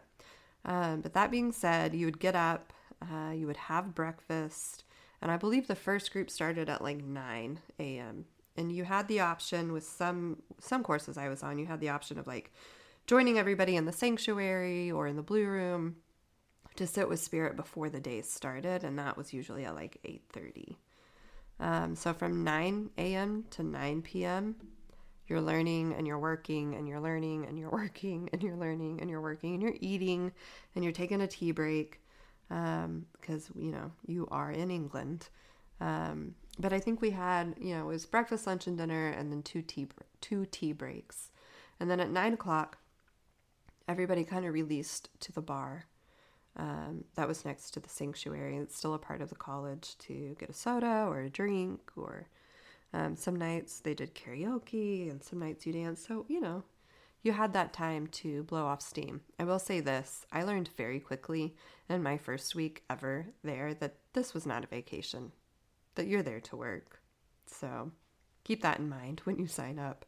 Um, 0.64 1.00
but 1.00 1.14
that 1.14 1.30
being 1.30 1.52
said, 1.52 1.94
you 1.94 2.06
would 2.06 2.20
get 2.20 2.34
up, 2.34 2.72
uh, 3.02 3.30
you 3.30 3.46
would 3.46 3.56
have 3.56 3.94
breakfast, 3.94 4.84
and 5.22 5.30
I 5.30 5.36
believe 5.36 5.66
the 5.66 5.74
first 5.74 6.12
group 6.12 6.30
started 6.30 6.68
at 6.68 6.82
like 6.82 7.02
9 7.02 7.60
a.m. 7.78 8.26
And 8.56 8.72
you 8.72 8.84
had 8.84 9.06
the 9.08 9.20
option 9.20 9.72
with 9.72 9.84
some 9.84 10.42
some 10.60 10.82
courses 10.82 11.16
I 11.16 11.28
was 11.28 11.42
on, 11.42 11.58
you 11.58 11.66
had 11.66 11.80
the 11.80 11.90
option 11.90 12.18
of 12.18 12.26
like 12.26 12.52
joining 13.06 13.38
everybody 13.38 13.76
in 13.76 13.84
the 13.84 13.92
sanctuary 13.92 14.90
or 14.90 15.06
in 15.06 15.16
the 15.16 15.22
blue 15.22 15.46
room 15.46 15.96
to 16.74 16.86
sit 16.86 17.08
with 17.08 17.20
spirit 17.20 17.56
before 17.56 17.88
the 17.88 18.00
day 18.00 18.22
started, 18.22 18.84
and 18.84 18.98
that 18.98 19.16
was 19.16 19.32
usually 19.32 19.64
at 19.64 19.74
like 19.74 19.98
8:30. 20.04 20.76
Um, 21.58 21.96
so 21.96 22.12
from 22.12 22.44
9 22.44 22.90
a.m. 22.98 23.44
to 23.50 23.62
9 23.62 24.02
p.m., 24.02 24.56
you're 25.28 25.40
learning 25.40 25.94
and 25.94 26.06
you're 26.06 26.18
working 26.18 26.74
and 26.74 26.86
you're 26.86 27.00
learning 27.00 27.46
and 27.46 27.58
you're 27.58 27.70
working 27.82 28.28
and 28.32 28.42
you're 28.42 28.56
learning 28.56 29.00
and 29.00 29.10
you're 29.10 29.20
working 29.20 29.54
and 29.54 29.62
you're 29.62 29.76
eating 29.80 30.32
and 30.74 30.84
you're 30.84 30.92
taking 30.92 31.20
a 31.20 31.26
tea 31.26 31.50
break 31.50 32.00
um, 32.50 33.06
because 33.20 33.48
you 33.56 33.72
know 33.72 33.90
you 34.06 34.28
are 34.30 34.50
in 34.50 34.70
England. 34.70 35.28
Um, 35.80 36.34
but 36.58 36.72
I 36.72 36.80
think 36.80 37.00
we 37.00 37.10
had 37.10 37.54
you 37.60 37.74
know 37.74 37.82
it 37.82 37.92
was 37.92 38.06
breakfast, 38.06 38.46
lunch, 38.46 38.66
and 38.66 38.78
dinner, 38.78 39.08
and 39.08 39.32
then 39.32 39.42
two 39.42 39.62
tea 39.62 39.88
two 40.20 40.46
tea 40.46 40.72
breaks, 40.72 41.30
and 41.80 41.90
then 41.90 42.00
at 42.00 42.10
nine 42.10 42.34
o'clock, 42.34 42.78
everybody 43.88 44.24
kind 44.24 44.46
of 44.46 44.54
released 44.54 45.08
to 45.20 45.32
the 45.32 45.42
bar. 45.42 45.86
Um, 46.56 47.04
that 47.16 47.28
was 47.28 47.44
next 47.44 47.72
to 47.72 47.80
the 47.80 47.88
sanctuary. 47.88 48.56
It's 48.56 48.76
still 48.76 48.94
a 48.94 48.98
part 48.98 49.20
of 49.20 49.28
the 49.28 49.34
college 49.34 49.96
to 49.98 50.34
get 50.38 50.48
a 50.48 50.54
soda 50.54 51.04
or 51.06 51.20
a 51.20 51.30
drink, 51.30 51.80
or 51.96 52.28
um, 52.94 53.16
some 53.16 53.36
nights 53.36 53.80
they 53.80 53.94
did 53.94 54.14
karaoke, 54.14 55.10
and 55.10 55.22
some 55.22 55.38
nights 55.38 55.66
you 55.66 55.72
dance. 55.72 56.06
So 56.06 56.24
you 56.28 56.40
know, 56.40 56.64
you 57.22 57.32
had 57.32 57.52
that 57.52 57.72
time 57.72 58.06
to 58.08 58.44
blow 58.44 58.66
off 58.66 58.80
steam. 58.80 59.20
I 59.38 59.44
will 59.44 59.58
say 59.58 59.80
this 59.80 60.24
I 60.32 60.44
learned 60.44 60.70
very 60.76 61.00
quickly 61.00 61.56
in 61.88 62.02
my 62.02 62.16
first 62.16 62.54
week 62.54 62.84
ever 62.88 63.26
there 63.44 63.74
that 63.74 63.96
this 64.12 64.32
was 64.32 64.46
not 64.46 64.64
a 64.64 64.68
vacation, 64.68 65.32
that 65.96 66.06
you're 66.06 66.22
there 66.22 66.40
to 66.40 66.56
work. 66.56 67.00
So 67.46 67.92
keep 68.44 68.62
that 68.62 68.78
in 68.78 68.88
mind 68.88 69.20
when 69.24 69.38
you 69.38 69.46
sign 69.46 69.78
up. 69.78 70.06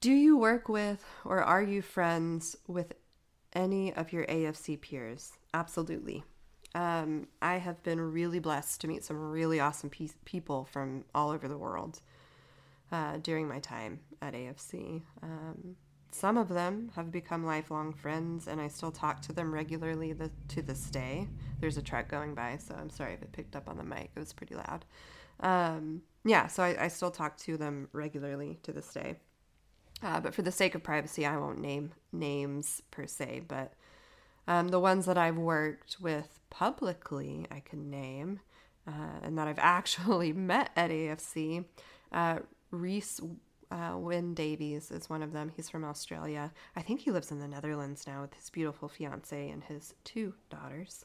Do 0.00 0.12
you 0.12 0.38
work 0.38 0.68
with 0.68 1.04
or 1.24 1.42
are 1.42 1.62
you 1.62 1.82
friends 1.82 2.56
with 2.68 2.92
any 3.52 3.92
of 3.92 4.12
your 4.12 4.24
AFC 4.26 4.80
peers? 4.80 5.32
Absolutely. 5.52 6.22
Um, 6.74 7.26
I 7.42 7.56
have 7.56 7.82
been 7.82 8.00
really 8.00 8.38
blessed 8.38 8.80
to 8.82 8.86
meet 8.86 9.02
some 9.02 9.16
really 9.16 9.58
awesome 9.58 9.90
pe- 9.90 10.10
people 10.24 10.66
from 10.70 11.04
all 11.14 11.30
over 11.30 11.48
the 11.48 11.58
world 11.58 12.00
uh, 12.92 13.16
during 13.16 13.48
my 13.48 13.58
time 13.58 13.98
at 14.22 14.34
AFC. 14.34 15.02
Um, 15.22 15.74
some 16.12 16.36
of 16.36 16.48
them 16.48 16.92
have 16.94 17.10
become 17.10 17.44
lifelong 17.44 17.92
friends, 17.92 18.46
and 18.46 18.60
I 18.60 18.68
still 18.68 18.92
talk 18.92 19.20
to 19.22 19.32
them 19.32 19.52
regularly 19.52 20.12
the, 20.12 20.30
to 20.48 20.62
this 20.62 20.90
day. 20.90 21.26
There's 21.60 21.76
a 21.76 21.82
truck 21.82 22.08
going 22.08 22.34
by, 22.34 22.58
so 22.58 22.74
I'm 22.74 22.90
sorry 22.90 23.14
if 23.14 23.22
it 23.22 23.32
picked 23.32 23.56
up 23.56 23.68
on 23.68 23.76
the 23.76 23.82
mic. 23.82 24.10
It 24.14 24.20
was 24.20 24.32
pretty 24.32 24.54
loud. 24.54 24.84
Um, 25.40 26.02
yeah, 26.24 26.46
so 26.46 26.62
I, 26.62 26.84
I, 26.84 26.88
still 26.88 27.12
talk 27.12 27.36
to 27.38 27.56
them 27.56 27.88
regularly 27.92 28.58
to 28.64 28.72
this 28.72 28.92
day. 28.92 29.16
Uh, 30.02 30.20
but 30.20 30.34
for 30.34 30.42
the 30.42 30.52
sake 30.52 30.74
of 30.74 30.82
privacy, 30.82 31.26
I 31.26 31.36
won't 31.36 31.60
name 31.60 31.92
names 32.12 32.82
per 32.90 33.06
se. 33.06 33.42
But 33.48 33.72
um, 34.46 34.68
the 34.68 34.80
ones 34.80 35.06
that 35.06 35.18
I've 35.18 35.36
worked 35.36 35.96
with 36.00 36.40
publicly, 36.50 37.46
I 37.50 37.60
can 37.60 37.90
name, 37.90 38.40
uh, 38.86 39.20
and 39.22 39.36
that 39.38 39.48
I've 39.48 39.58
actually 39.62 40.32
met 40.32 40.70
at 40.76 40.90
AFC. 40.90 41.64
Uh, 42.12 42.38
Reese 42.70 43.20
uh, 43.70 43.94
Wynn 43.96 44.34
Davies 44.34 44.90
is 44.90 45.10
one 45.10 45.22
of 45.22 45.32
them. 45.32 45.52
He's 45.54 45.68
from 45.68 45.84
Australia. 45.84 46.52
I 46.76 46.82
think 46.82 47.00
he 47.00 47.10
lives 47.10 47.30
in 47.30 47.40
the 47.40 47.48
Netherlands 47.48 48.04
now 48.06 48.22
with 48.22 48.34
his 48.34 48.50
beautiful 48.50 48.88
fiance 48.88 49.50
and 49.50 49.62
his 49.64 49.94
two 50.04 50.34
daughters. 50.48 51.04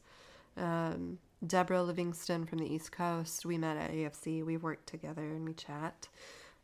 Um, 0.55 1.17
Deborah 1.45 1.83
Livingston 1.83 2.45
from 2.45 2.59
the 2.59 2.73
East 2.73 2.91
Coast. 2.91 3.45
We 3.45 3.57
met 3.57 3.77
at 3.77 3.91
AFC. 3.91 4.45
We 4.45 4.57
worked 4.57 4.87
together 4.87 5.23
and 5.23 5.45
we 5.45 5.53
chat. 5.53 6.07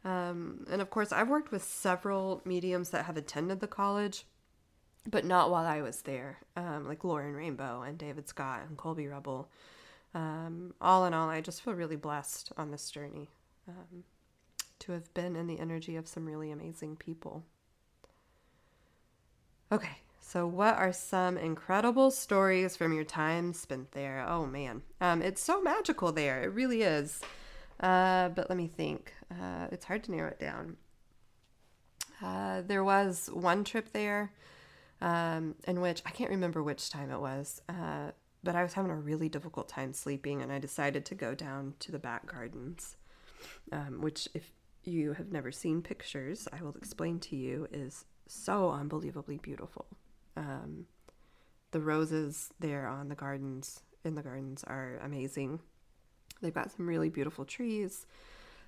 Um, 0.06 0.66
and 0.72 0.82
of 0.82 0.90
course, 0.90 1.12
I've 1.12 1.30
worked 1.30 1.52
with 1.52 1.64
several 1.64 2.42
mediums 2.46 2.90
that 2.90 3.06
have 3.06 3.18
attended 3.18 3.60
the 3.60 3.68
college, 3.68 4.26
but 5.10 5.26
not 5.26 5.52
while 5.52 5.66
I 5.66 5.82
was 5.82 6.02
there, 6.04 6.40
um, 6.56 6.88
like 6.88 7.04
Lauren 7.04 7.36
Rainbow 7.36 7.82
and 7.82 7.98
David 7.98 8.28
Scott 8.30 8.62
and 8.68 8.78
Colby 8.78 9.08
Rebel. 9.08 9.50
Um, 10.16 10.74
all 10.82 11.06
in 11.06 11.14
all, 11.14 11.30
I 11.30 11.42
just 11.42 11.62
feel 11.64 11.74
really 11.74 11.96
blessed 11.96 12.52
on 12.58 12.72
this 12.72 12.90
journey. 12.90 13.30
Um, 13.68 14.04
to 14.80 14.94
have 14.94 15.14
been 15.14 15.36
in 15.36 15.48
the 15.48 15.60
energy 15.60 15.96
of 15.96 16.08
some 16.08 16.26
really 16.26 16.52
amazing 16.52 16.96
people. 16.96 17.44
Okay, 19.72 20.00
so 20.20 20.48
what 20.48 20.76
are 20.76 20.94
some 20.94 21.38
incredible 21.38 22.10
stories 22.10 22.76
from 22.76 22.94
your 22.94 23.04
time 23.04 23.54
spent 23.54 23.92
there? 23.92 24.26
Oh 24.28 24.46
man, 24.46 24.82
um, 25.00 25.22
it's 25.22 25.42
so 25.44 25.62
magical 25.62 26.12
there. 26.12 26.42
It 26.42 26.48
really 26.48 26.82
is. 26.82 27.22
Uh, 27.80 28.30
but 28.30 28.50
let 28.50 28.58
me 28.58 28.68
think. 28.68 29.14
Uh, 29.32 29.68
it's 29.72 29.86
hard 29.86 30.04
to 30.04 30.12
narrow 30.12 30.30
it 30.30 30.40
down. 30.40 30.78
Uh, 32.22 32.62
there 32.68 32.84
was 32.84 33.30
one 33.32 33.64
trip 33.64 33.94
there 33.94 34.34
um, 35.02 35.56
in 35.68 35.80
which 35.82 36.02
I 36.06 36.10
can't 36.10 36.30
remember 36.30 36.62
which 36.62 36.90
time 36.90 37.12
it 37.12 37.20
was, 37.20 37.62
uh, 37.70 38.12
but 38.44 38.56
I 38.56 38.64
was 38.64 38.74
having 38.74 38.92
a 38.92 38.96
really 38.96 39.30
difficult 39.30 39.70
time 39.70 39.94
sleeping, 39.94 40.42
and 40.42 40.52
I 40.52 40.60
decided 40.60 41.06
to 41.06 41.16
go 41.16 41.34
down 41.36 41.76
to 41.80 41.92
the 41.92 42.00
back 42.00 42.26
gardens, 42.26 42.98
um, 43.72 44.02
which, 44.02 44.28
if 44.34 44.52
you 44.84 45.14
have 45.14 45.32
never 45.32 45.52
seen 45.52 45.82
pictures, 45.82 46.48
I 46.52 46.62
will 46.62 46.76
explain 46.76 47.20
to 47.22 47.36
you, 47.36 47.68
is 47.72 48.06
so 48.28 48.72
unbelievably 48.72 49.38
beautiful. 49.38 49.88
Um, 50.36 50.86
the 51.72 51.82
roses 51.82 52.50
there 52.60 52.88
on 52.88 53.10
the 53.10 53.16
gardens, 53.16 53.82
in 54.04 54.16
the 54.16 54.24
gardens, 54.24 54.64
are 54.66 55.00
amazing. 55.04 55.60
They've 56.42 56.54
got 56.54 56.72
some 56.72 56.88
really 56.88 57.10
beautiful 57.10 57.46
trees. 57.46 58.06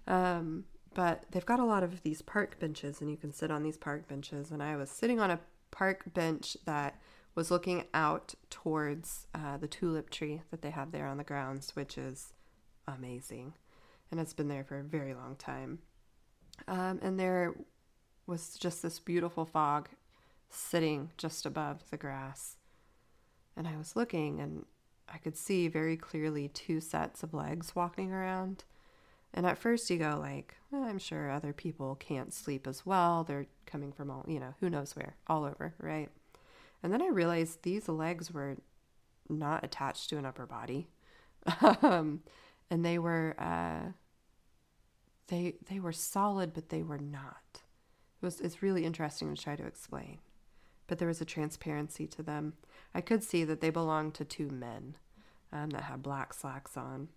Um, 0.08 0.66
but 0.94 1.26
they've 1.32 1.46
got 1.46 1.60
a 1.60 1.66
lot 1.66 1.84
of 1.84 2.04
these 2.04 2.22
park 2.22 2.60
benches, 2.60 3.02
and 3.02 3.10
you 3.10 3.18
can 3.18 3.32
sit 3.32 3.52
on 3.52 3.64
these 3.64 3.78
park 3.78 4.08
benches. 4.08 4.52
And 4.52 4.62
I 4.62 4.76
was 4.76 4.90
sitting 4.90 5.20
on 5.20 5.32
a 5.32 5.40
park 5.72 6.14
bench 6.14 6.58
that 6.66 7.00
was 7.34 7.50
looking 7.50 7.86
out 7.94 8.36
towards 8.50 9.28
uh, 9.34 9.58
the 9.58 9.68
tulip 9.68 10.10
tree 10.10 10.42
that 10.52 10.62
they 10.62 10.72
have 10.72 10.92
there 10.92 11.08
on 11.08 11.18
the 11.18 11.24
grounds, 11.24 11.76
which 11.76 11.98
is 11.98 12.34
amazing. 12.88 13.54
And 14.12 14.20
it's 14.20 14.34
been 14.34 14.50
there 14.50 14.66
for 14.66 14.80
a 14.80 14.84
very 14.84 15.14
long 15.14 15.38
time. 15.38 15.80
Um, 16.68 17.00
and 17.02 17.18
there 17.18 17.56
was 18.28 18.58
just 18.58 18.82
this 18.82 19.00
beautiful 19.00 19.46
fog 19.46 19.90
sitting 20.50 21.12
just 21.18 21.46
above 21.46 21.90
the 21.90 21.98
grass. 21.98 22.58
And 23.56 23.68
I 23.68 23.78
was 23.78 23.96
looking, 23.96 24.42
and 24.42 24.66
I 25.13 25.17
could 25.17 25.38
see 25.38 25.67
very 25.67 25.97
clearly 25.97 26.47
two 26.47 26.80
sets 26.80 27.24
of 27.24 27.34
legs 27.34 27.76
walking 27.76 28.12
around. 28.12 28.63
And 29.34 29.45
at 29.45 29.58
first 29.58 29.89
you 29.89 29.97
go 29.97 30.17
like, 30.19 30.56
well, 30.71 30.84
I'm 30.84 31.00
sure 31.00 31.30
other 31.30 31.54
people 31.54 31.95
can't 31.95 32.34
sleep 32.34 32.67
as 32.67 32.86
well. 32.86 33.24
They're 33.24 33.47
coming 33.65 33.91
from 33.91 34.10
all, 34.10 34.26
you 34.28 34.39
know, 34.39 34.56
who 34.60 34.69
knows 34.69 34.95
where, 34.95 35.15
all 35.28 35.45
over, 35.45 35.74
right? 35.80 36.10
And 36.84 36.91
then 36.91 37.02
I 37.02 37.08
realized 37.08 37.63
these 37.63 37.88
legs 37.88 38.32
were 38.32 38.58
not 39.30 39.63
attached 39.63 40.10
to 40.10 40.17
an 40.17 40.26
upper 40.26 40.45
body. 40.45 40.88
um, 41.82 42.21
and 42.69 42.86
they 42.86 42.97
were 42.97 43.36
uh, 43.38 43.91
they 45.28 45.56
they 45.69 45.80
were 45.80 45.91
solid, 45.91 46.54
but 46.54 46.69
they 46.69 46.84
were 46.84 47.00
not. 47.00 47.62
It 48.21 48.26
was 48.26 48.39
it's 48.41 48.62
really 48.62 48.86
interesting 48.86 49.34
to 49.34 49.41
try 49.41 49.56
to 49.56 49.65
explain. 49.65 50.19
But 50.88 50.97
there 51.00 51.08
was 51.08 51.21
a 51.21 51.26
transparency 51.26 52.08
to 52.08 52.21
them. 52.24 52.54
I 52.94 53.02
could 53.02 53.24
see 53.24 53.44
that 53.44 53.62
they 53.62 53.70
belonged 53.70 54.14
to 54.16 54.26
two 54.26 54.50
men 54.50 54.96
um, 55.52 55.70
that 55.72 55.84
had 55.84 56.02
black 56.02 56.34
slacks 56.34 56.76
on. 56.76 57.10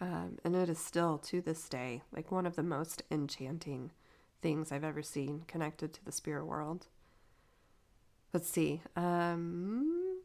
Um, 0.00 0.38
and 0.44 0.54
it 0.54 0.68
is 0.68 0.78
still 0.78 1.16
to 1.18 1.40
this 1.40 1.68
day 1.68 2.02
like 2.14 2.30
one 2.30 2.46
of 2.46 2.56
the 2.56 2.62
most 2.62 3.02
enchanting 3.10 3.92
things 4.42 4.70
I've 4.70 4.84
ever 4.84 5.02
seen 5.02 5.44
connected 5.48 5.94
to 5.94 6.04
the 6.04 6.12
spirit 6.12 6.44
world. 6.44 6.86
Let's 8.34 8.50
see. 8.50 8.82
Um, 8.94 10.20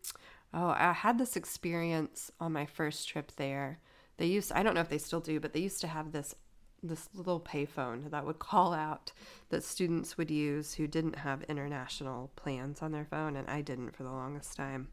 oh, 0.53 0.75
I 0.77 0.91
had 0.91 1.17
this 1.17 1.37
experience 1.37 2.31
on 2.39 2.51
my 2.51 2.65
first 2.65 3.07
trip 3.07 3.31
there. 3.37 3.79
They 4.17 4.25
used, 4.25 4.51
I 4.51 4.63
don't 4.63 4.75
know 4.75 4.81
if 4.81 4.89
they 4.89 4.97
still 4.97 5.21
do, 5.21 5.39
but 5.39 5.53
they 5.53 5.61
used 5.61 5.81
to 5.81 5.87
have 5.87 6.11
this 6.11 6.35
this 6.83 7.09
little 7.13 7.39
payphone 7.39 8.09
that 8.09 8.25
would 8.25 8.39
call 8.39 8.73
out 8.73 9.11
that 9.49 9.63
students 9.63 10.17
would 10.17 10.31
use 10.31 10.73
who 10.73 10.87
didn't 10.87 11.17
have 11.17 11.43
international 11.43 12.31
plans 12.35 12.81
on 12.81 12.91
their 12.91 13.05
phone, 13.05 13.35
and 13.35 13.49
I 13.49 13.61
didn't 13.61 13.95
for 13.95 14.03
the 14.03 14.11
longest 14.11 14.55
time. 14.55 14.87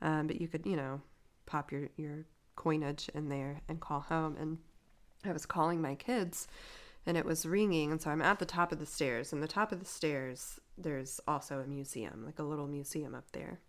Um, 0.00 0.26
but 0.26 0.40
you 0.40 0.46
could, 0.46 0.66
you 0.66 0.76
know, 0.76 1.00
pop 1.46 1.72
your 1.72 1.88
your 1.96 2.26
coinage 2.54 3.08
in 3.14 3.28
there 3.28 3.60
and 3.68 3.80
call 3.80 4.00
home. 4.00 4.36
And 4.38 4.58
I 5.24 5.32
was 5.32 5.46
calling 5.46 5.80
my 5.80 5.94
kids, 5.94 6.46
and 7.04 7.16
it 7.16 7.24
was 7.24 7.46
ringing, 7.46 7.90
and 7.90 8.00
so 8.00 8.10
I'm 8.10 8.22
at 8.22 8.38
the 8.38 8.46
top 8.46 8.72
of 8.72 8.78
the 8.78 8.86
stairs. 8.86 9.32
And 9.32 9.42
the 9.42 9.48
top 9.48 9.72
of 9.72 9.80
the 9.80 9.86
stairs, 9.86 10.60
there's 10.78 11.20
also 11.26 11.60
a 11.60 11.66
museum, 11.66 12.24
like 12.24 12.38
a 12.38 12.44
little 12.44 12.68
museum 12.68 13.14
up 13.14 13.32
there. 13.32 13.60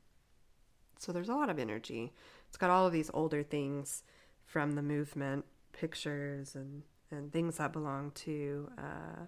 So 0.99 1.11
there's 1.11 1.29
a 1.29 1.35
lot 1.35 1.49
of 1.49 1.59
energy. 1.59 2.13
It's 2.47 2.57
got 2.57 2.69
all 2.69 2.87
of 2.87 2.93
these 2.93 3.11
older 3.13 3.43
things 3.43 4.03
from 4.45 4.73
the 4.73 4.81
movement, 4.81 5.45
pictures 5.71 6.55
and 6.55 6.83
and 7.11 7.31
things 7.31 7.57
that 7.57 7.73
belong 7.73 8.11
to, 8.11 8.69
uh, 8.77 9.25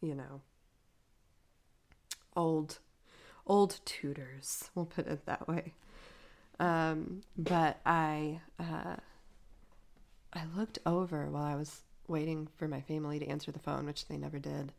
you 0.00 0.14
know, 0.14 0.40
old, 2.36 2.78
old 3.46 3.80
tutors. 3.84 4.70
We'll 4.74 4.86
put 4.86 5.06
it 5.06 5.26
that 5.26 5.48
way. 5.48 5.74
Um, 6.58 7.22
but 7.36 7.80
I, 7.84 8.40
uh, 8.58 8.96
I 10.32 10.42
looked 10.54 10.78
over 10.86 11.30
while 11.30 11.44
I 11.44 11.54
was 11.54 11.82
waiting 12.08 12.48
for 12.56 12.68
my 12.68 12.80
family 12.80 13.18
to 13.18 13.26
answer 13.26 13.52
the 13.52 13.58
phone, 13.58 13.86
which 13.86 14.06
they 14.06 14.16
never 14.16 14.38
did. 14.38 14.72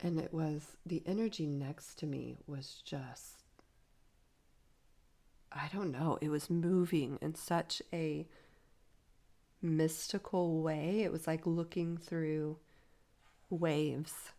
And 0.00 0.20
it 0.20 0.32
was 0.32 0.76
the 0.86 1.02
energy 1.06 1.46
next 1.46 1.98
to 1.98 2.06
me 2.06 2.36
was 2.46 2.80
just, 2.84 3.42
I 5.50 5.68
don't 5.72 5.90
know, 5.90 6.18
it 6.20 6.28
was 6.28 6.48
moving 6.48 7.18
in 7.20 7.34
such 7.34 7.82
a 7.92 8.26
mystical 9.62 10.62
way. 10.62 11.02
It 11.02 11.12
was 11.12 11.26
like 11.26 11.46
looking 11.46 11.96
through 11.96 12.58
waves 13.50 14.32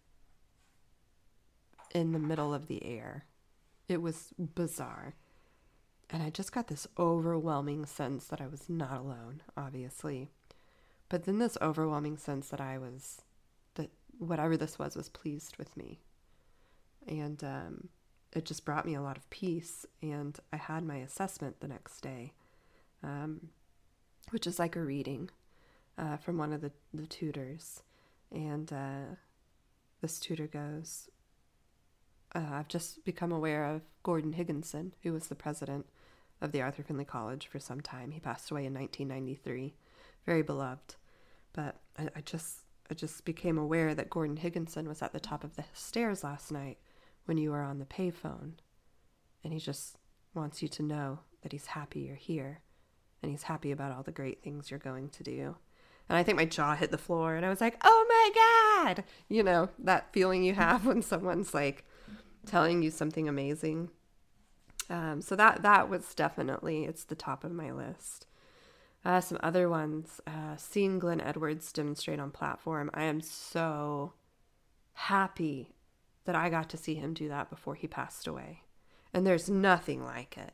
in 1.94 2.12
the 2.12 2.20
middle 2.20 2.54
of 2.54 2.68
the 2.68 2.84
air. 2.86 3.26
It 3.88 4.02
was 4.02 4.34
bizarre. 4.38 5.16
And 6.10 6.24
I 6.24 6.30
just 6.30 6.52
got 6.52 6.68
this 6.68 6.88
overwhelming 6.98 7.86
sense 7.86 8.26
that 8.28 8.42
I 8.42 8.48
was 8.48 8.70
not 8.70 9.00
alone, 9.00 9.42
obviously. 9.56 10.30
But 11.08 11.26
then 11.26 11.40
this 11.40 11.58
overwhelming 11.62 12.18
sense 12.18 12.50
that 12.50 12.62
I 12.62 12.78
was, 12.78 13.22
that 13.76 13.90
whatever 14.18 14.58
this 14.58 14.80
was, 14.80 14.96
was 14.96 15.10
pleased 15.10 15.58
with 15.58 15.76
me. 15.76 16.00
And 17.08 17.44
um, 17.44 17.90
it 18.34 18.46
just 18.46 18.66
brought 18.66 18.86
me 18.86 18.96
a 18.96 19.02
lot 19.02 19.18
of 19.18 19.30
peace. 19.30 19.86
And 20.02 20.38
I 20.52 20.58
had 20.58 20.84
my 20.84 20.98
assessment 20.98 21.60
the 21.60 21.68
next 21.68 22.02
day. 22.02 22.34
Um, 23.04 23.50
which 24.32 24.48
is 24.48 24.60
like 24.60 24.76
a 24.76 24.82
reading 24.82 25.30
uh, 25.98 26.18
from 26.18 26.38
one 26.38 26.54
of 26.54 26.62
the, 26.62 26.72
the 26.94 27.06
tutors. 27.06 27.84
And 28.32 28.72
uh, 28.72 29.16
this 30.02 30.20
tutor 30.20 30.48
goes, 30.48 31.10
uh, 32.36 32.46
I've 32.52 32.68
just 32.68 33.04
become 33.04 33.32
aware 33.32 33.66
of 33.66 33.82
Gordon 34.04 34.34
Higginson, 34.34 34.94
who 35.04 35.14
was 35.14 35.28
the 35.28 35.36
president 35.36 35.88
of 36.42 36.52
the 36.52 36.62
Arthur 36.62 36.84
Findlay 36.84 37.06
College 37.06 37.48
for 37.48 37.60
some 37.60 37.82
time. 37.82 38.12
He 38.12 38.20
passed 38.20 38.52
away 38.52 38.66
in 38.66 38.74
1993, 38.74 39.74
very 40.26 40.42
beloved. 40.42 40.96
But 41.54 41.78
I, 41.98 42.10
I 42.16 42.22
just 42.22 42.60
I 42.92 42.96
just 42.96 43.24
became 43.24 43.58
aware 43.58 43.94
that 43.94 44.10
Gordon 44.10 44.38
Higginson 44.38 44.88
was 44.88 45.04
at 45.04 45.14
the 45.14 45.20
top 45.20 45.44
of 45.44 45.56
the 45.56 45.64
stairs 45.74 46.24
last 46.24 46.52
night 46.52 46.80
when 47.26 47.38
you 47.38 47.52
were 47.52 47.62
on 47.62 47.78
the 47.78 47.86
payphone. 47.86 48.54
And 49.44 49.54
he 49.54 49.60
just 49.60 49.98
wants 50.34 50.64
you 50.64 50.68
to 50.70 50.84
know 50.84 51.20
that 51.42 51.52
he's 51.52 51.68
happy 51.68 52.00
you're 52.02 52.16
here 52.16 52.62
and 53.22 53.32
he's 53.32 53.44
happy 53.44 53.72
about 53.72 53.92
all 53.92 54.04
the 54.04 54.12
great 54.12 54.42
things 54.44 54.70
you're 54.70 54.80
going 54.80 55.10
to 55.10 55.24
do. 55.24 55.56
And 56.08 56.18
I 56.18 56.24
think 56.24 56.38
my 56.38 56.46
jaw 56.46 56.76
hit 56.76 56.92
the 56.92 56.98
floor 56.98 57.36
and 57.36 57.46
I 57.46 57.50
was 57.50 57.62
like, 57.62 57.78
oh 57.84 58.06
my 58.10 58.94
God. 58.96 59.04
You 59.28 59.44
know, 59.44 59.70
that 59.80 60.12
feeling 60.12 60.44
you 60.44 60.54
have 60.56 60.86
when 60.86 61.02
someone's 61.02 61.54
like 61.54 61.86
telling 62.46 62.82
you 62.82 62.90
something 62.90 63.30
amazing. 63.30 63.90
Um, 64.90 65.22
so 65.22 65.36
that 65.36 65.62
that 65.62 65.88
was 65.88 66.16
definitely 66.16 66.86
it's 66.86 67.04
the 67.04 67.16
top 67.16 67.44
of 67.44 67.52
my 67.52 67.72
list. 67.72 68.26
Uh, 69.06 69.22
some 69.22 69.38
other 69.42 69.70
ones, 69.70 70.20
uh, 70.28 70.58
seeing 70.58 71.00
Glyn 71.00 71.22
Edwards 71.22 71.72
demonstrate 71.72 72.20
on 72.20 72.32
platform. 72.32 72.90
I 72.94 73.04
am 73.04 73.22
so 73.22 74.14
happy 74.94 75.76
that 76.26 76.36
I 76.36 76.50
got 76.50 76.70
to 76.72 76.78
see 76.78 76.96
him 76.96 77.14
do 77.14 77.30
that 77.30 77.50
before 77.50 77.76
he 77.76 77.88
passed 77.88 78.28
away. 78.28 78.64
And 79.14 79.26
there's 79.26 79.50
nothing 79.50 80.04
like 80.04 80.38
it. 80.38 80.54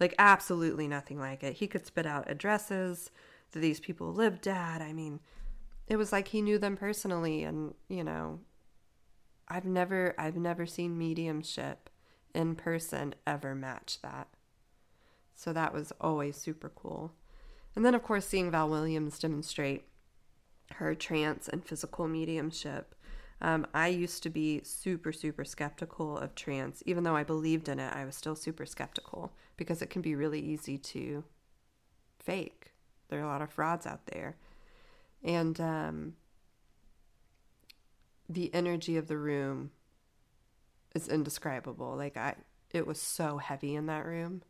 Like, 0.00 0.14
absolutely 0.18 0.88
nothing 0.88 1.18
like 1.18 1.42
it. 1.42 1.56
He 1.56 1.66
could 1.66 1.86
spit 1.86 2.06
out 2.06 2.30
addresses 2.30 3.10
that 3.52 3.60
these 3.60 3.80
people 3.80 4.12
lived 4.12 4.48
at. 4.48 4.80
I 4.80 4.92
mean, 4.92 5.20
it 5.86 5.96
was 5.96 6.10
like 6.10 6.28
he 6.28 6.40
knew 6.40 6.58
them 6.58 6.76
personally. 6.76 7.44
And, 7.44 7.74
you 7.88 8.02
know, 8.02 8.40
I've 9.46 9.66
never, 9.66 10.14
I've 10.18 10.36
never 10.36 10.64
seen 10.64 10.96
mediumship 10.96 11.90
in 12.34 12.54
person 12.54 13.14
ever 13.26 13.54
match 13.54 13.98
that. 14.02 14.28
So 15.34 15.52
that 15.52 15.74
was 15.74 15.92
always 16.00 16.36
super 16.36 16.70
cool. 16.74 17.12
And 17.74 17.84
then, 17.84 17.94
of 17.94 18.02
course, 18.02 18.26
seeing 18.26 18.50
Val 18.50 18.68
Williams 18.68 19.18
demonstrate 19.18 19.84
her 20.74 20.94
trance 20.94 21.48
and 21.48 21.64
physical 21.64 22.06
mediumship 22.06 22.94
um, 23.40 23.66
I 23.72 23.88
used 23.88 24.22
to 24.24 24.30
be 24.30 24.60
super, 24.64 25.12
super 25.12 25.44
skeptical 25.44 26.18
of 26.18 26.34
trance. 26.34 26.82
Even 26.84 27.04
though 27.04 27.16
I 27.16 27.24
believed 27.24 27.68
in 27.68 27.78
it, 27.78 27.94
I 27.94 28.04
was 28.04 28.14
still 28.14 28.36
super 28.36 28.66
skeptical 28.66 29.32
because 29.56 29.80
it 29.80 29.90
can 29.90 30.02
be 30.02 30.14
really 30.14 30.40
easy 30.40 30.76
to 30.78 31.24
fake. 32.18 32.72
There 33.08 33.18
are 33.20 33.24
a 33.24 33.28
lot 33.28 33.42
of 33.42 33.50
frauds 33.50 33.86
out 33.86 34.06
there. 34.06 34.36
And 35.22 35.58
um, 35.60 36.14
the 38.28 38.52
energy 38.54 38.96
of 38.96 39.08
the 39.08 39.18
room 39.18 39.70
is 40.94 41.08
indescribable. 41.08 41.96
Like, 41.96 42.16
I, 42.16 42.34
it 42.72 42.86
was 42.86 43.00
so 43.00 43.38
heavy 43.38 43.74
in 43.74 43.86
that 43.86 44.04
room. 44.04 44.42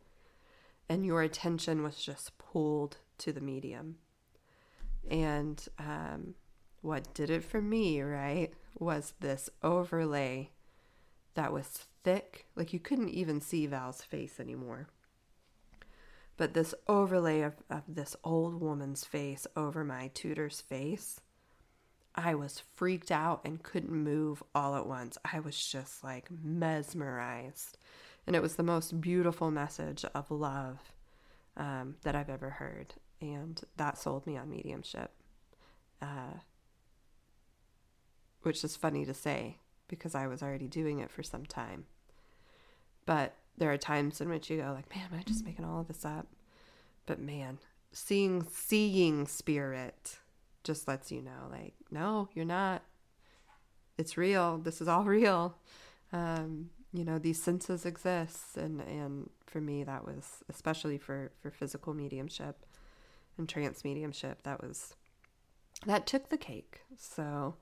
And 0.88 1.06
your 1.06 1.22
attention 1.22 1.84
was 1.84 1.96
just 1.96 2.36
pulled 2.38 2.96
to 3.18 3.32
the 3.32 3.40
medium. 3.40 3.96
And 5.08 5.64
um, 5.78 6.34
what 6.82 7.14
did 7.14 7.30
it 7.30 7.44
for 7.44 7.62
me, 7.62 8.02
right, 8.02 8.52
was 8.78 9.14
this 9.20 9.50
overlay 9.62 10.50
that 11.34 11.52
was 11.52 11.86
thick. 12.02 12.46
Like 12.56 12.72
you 12.72 12.80
couldn't 12.80 13.10
even 13.10 13.40
see 13.40 13.66
Val's 13.66 14.02
face 14.02 14.40
anymore. 14.40 14.88
But 16.36 16.54
this 16.54 16.74
overlay 16.88 17.42
of, 17.42 17.54
of 17.68 17.82
this 17.86 18.16
old 18.24 18.60
woman's 18.60 19.04
face 19.04 19.46
over 19.56 19.84
my 19.84 20.10
tutor's 20.14 20.60
face, 20.60 21.20
I 22.14 22.34
was 22.34 22.62
freaked 22.74 23.10
out 23.10 23.42
and 23.44 23.62
couldn't 23.62 23.92
move 23.92 24.42
all 24.54 24.74
at 24.74 24.86
once. 24.86 25.18
I 25.30 25.40
was 25.40 25.62
just 25.64 26.02
like 26.02 26.28
mesmerized. 26.42 27.76
And 28.26 28.34
it 28.34 28.42
was 28.42 28.56
the 28.56 28.62
most 28.62 29.00
beautiful 29.00 29.50
message 29.50 30.04
of 30.14 30.30
love 30.30 30.92
um, 31.56 31.96
that 32.02 32.14
I've 32.14 32.30
ever 32.30 32.50
heard. 32.50 32.94
And 33.20 33.60
that 33.76 33.98
sold 33.98 34.26
me 34.26 34.36
on 34.36 34.50
mediumship. 34.50 35.10
Uh, 36.00 36.38
which 38.42 38.64
is 38.64 38.76
funny 38.76 39.04
to 39.04 39.14
say 39.14 39.58
because 39.88 40.14
I 40.14 40.26
was 40.26 40.42
already 40.42 40.68
doing 40.68 41.00
it 41.00 41.10
for 41.10 41.22
some 41.22 41.44
time. 41.44 41.84
But 43.06 43.34
there 43.56 43.72
are 43.72 43.78
times 43.78 44.20
in 44.20 44.28
which 44.28 44.48
you 44.50 44.58
go 44.58 44.72
like, 44.72 44.94
man, 44.94 45.06
am 45.12 45.18
I 45.18 45.22
just 45.22 45.44
making 45.44 45.64
all 45.64 45.80
of 45.80 45.88
this 45.88 46.04
up? 46.04 46.26
But 47.06 47.18
man, 47.18 47.58
seeing 47.92 48.46
seeing 48.50 49.26
spirit 49.26 50.18
just 50.62 50.86
lets 50.86 51.10
you 51.10 51.22
know 51.22 51.48
like, 51.50 51.74
no, 51.90 52.28
you're 52.34 52.44
not. 52.44 52.82
It's 53.98 54.16
real. 54.16 54.58
This 54.58 54.80
is 54.80 54.88
all 54.88 55.04
real. 55.18 55.56
Um, 56.12 56.70
you 56.92 57.04
know, 57.04 57.18
these 57.18 57.42
senses 57.42 57.84
exist 57.84 58.56
and 58.56 58.80
and 58.80 59.30
for 59.46 59.60
me 59.60 59.84
that 59.84 60.04
was 60.04 60.44
especially 60.48 60.98
for 60.98 61.32
for 61.40 61.50
physical 61.50 61.94
mediumship 61.94 62.64
and 63.36 63.48
trance 63.48 63.84
mediumship, 63.84 64.42
that 64.44 64.62
was 64.62 64.94
that 65.86 66.06
took 66.06 66.28
the 66.28 66.36
cake. 66.36 66.82
So, 66.96 67.56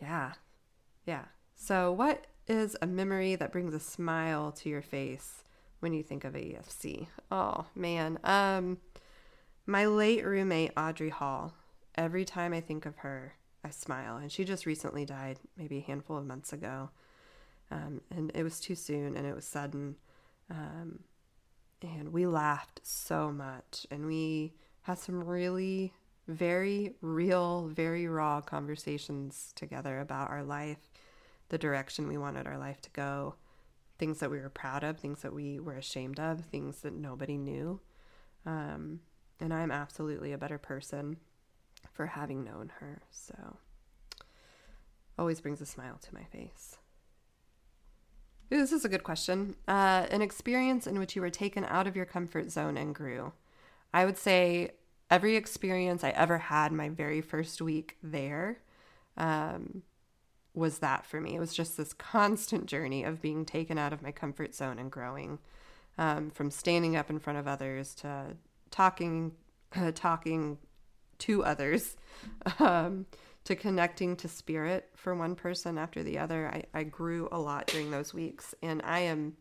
yeah. 0.00 0.32
Yeah. 1.06 1.24
So, 1.54 1.92
what 1.92 2.26
is 2.46 2.76
a 2.82 2.86
memory 2.86 3.36
that 3.36 3.52
brings 3.52 3.74
a 3.74 3.80
smile 3.80 4.52
to 4.52 4.68
your 4.68 4.82
face 4.82 5.44
when 5.80 5.92
you 5.92 6.02
think 6.02 6.24
of 6.24 6.34
AFC? 6.34 7.08
Oh, 7.30 7.66
man. 7.74 8.18
Um 8.24 8.78
my 9.66 9.86
late 9.86 10.24
roommate 10.24 10.72
Audrey 10.76 11.08
Hall. 11.08 11.54
Every 11.94 12.24
time 12.24 12.52
I 12.52 12.60
think 12.60 12.84
of 12.84 12.98
her, 12.98 13.34
I 13.64 13.70
smile. 13.70 14.16
And 14.16 14.30
she 14.30 14.44
just 14.44 14.66
recently 14.66 15.04
died, 15.06 15.38
maybe 15.56 15.78
a 15.78 15.82
handful 15.82 16.18
of 16.18 16.26
months 16.26 16.52
ago. 16.52 16.90
Um, 17.70 18.02
and 18.10 18.30
it 18.34 18.42
was 18.42 18.60
too 18.60 18.74
soon 18.74 19.16
and 19.16 19.26
it 19.26 19.34
was 19.34 19.46
sudden. 19.46 19.96
Um, 20.50 21.00
and 21.80 22.12
we 22.12 22.26
laughed 22.26 22.80
so 22.82 23.32
much 23.32 23.86
and 23.90 24.06
we 24.06 24.54
had 24.82 24.98
some 24.98 25.24
really 25.24 25.94
very 26.26 26.94
real, 27.00 27.68
very 27.68 28.06
raw 28.06 28.40
conversations 28.40 29.52
together 29.54 30.00
about 30.00 30.30
our 30.30 30.42
life, 30.42 30.90
the 31.48 31.58
direction 31.58 32.08
we 32.08 32.16
wanted 32.16 32.46
our 32.46 32.58
life 32.58 32.80
to 32.82 32.90
go, 32.90 33.34
things 33.98 34.18
that 34.20 34.30
we 34.30 34.40
were 34.40 34.50
proud 34.50 34.82
of, 34.82 34.98
things 34.98 35.22
that 35.22 35.34
we 35.34 35.60
were 35.60 35.76
ashamed 35.76 36.18
of, 36.18 36.44
things 36.46 36.80
that 36.80 36.94
nobody 36.94 37.36
knew. 37.36 37.80
Um, 38.46 39.00
and 39.40 39.52
I'm 39.52 39.70
absolutely 39.70 40.32
a 40.32 40.38
better 40.38 40.58
person 40.58 41.18
for 41.92 42.06
having 42.06 42.44
known 42.44 42.72
her. 42.80 43.02
So, 43.10 43.58
always 45.18 45.40
brings 45.40 45.60
a 45.60 45.66
smile 45.66 45.98
to 46.02 46.14
my 46.14 46.24
face. 46.24 46.78
Ooh, 48.52 48.58
this 48.58 48.72
is 48.72 48.84
a 48.84 48.88
good 48.88 49.02
question. 49.02 49.56
Uh, 49.66 50.06
an 50.10 50.22
experience 50.22 50.86
in 50.86 50.98
which 50.98 51.16
you 51.16 51.22
were 51.22 51.30
taken 51.30 51.64
out 51.64 51.86
of 51.86 51.96
your 51.96 52.04
comfort 52.04 52.50
zone 52.50 52.76
and 52.76 52.94
grew. 52.94 53.32
I 53.92 54.04
would 54.04 54.18
say 54.18 54.72
every 55.10 55.36
experience 55.36 56.02
I 56.04 56.10
ever 56.10 56.38
had 56.38 56.72
my 56.72 56.88
very 56.88 57.20
first 57.20 57.60
week 57.60 57.96
there 58.02 58.58
um, 59.16 59.82
was 60.54 60.78
that 60.78 61.04
for 61.04 61.20
me. 61.20 61.36
It 61.36 61.40
was 61.40 61.54
just 61.54 61.76
this 61.76 61.92
constant 61.92 62.66
journey 62.66 63.04
of 63.04 63.20
being 63.20 63.44
taken 63.44 63.78
out 63.78 63.92
of 63.92 64.02
my 64.02 64.12
comfort 64.12 64.54
zone 64.54 64.78
and 64.78 64.90
growing. 64.90 65.38
Um, 65.96 66.30
from 66.30 66.50
standing 66.50 66.96
up 66.96 67.08
in 67.08 67.20
front 67.20 67.38
of 67.38 67.46
others 67.46 67.94
to 67.96 68.36
talking 68.72 69.32
uh, 69.76 69.92
talking 69.94 70.58
to 71.18 71.44
others 71.44 71.96
um, 72.58 73.06
to 73.44 73.54
connecting 73.54 74.16
to 74.16 74.28
spirit 74.28 74.88
for 74.96 75.14
one 75.14 75.34
person 75.34 75.78
after 75.78 76.02
the 76.02 76.18
other 76.18 76.48
I, 76.48 76.64
I 76.78 76.82
grew 76.82 77.28
a 77.30 77.38
lot 77.38 77.66
during 77.68 77.90
those 77.90 78.12
weeks 78.12 78.54
and 78.62 78.80
i 78.84 79.00
am 79.00 79.36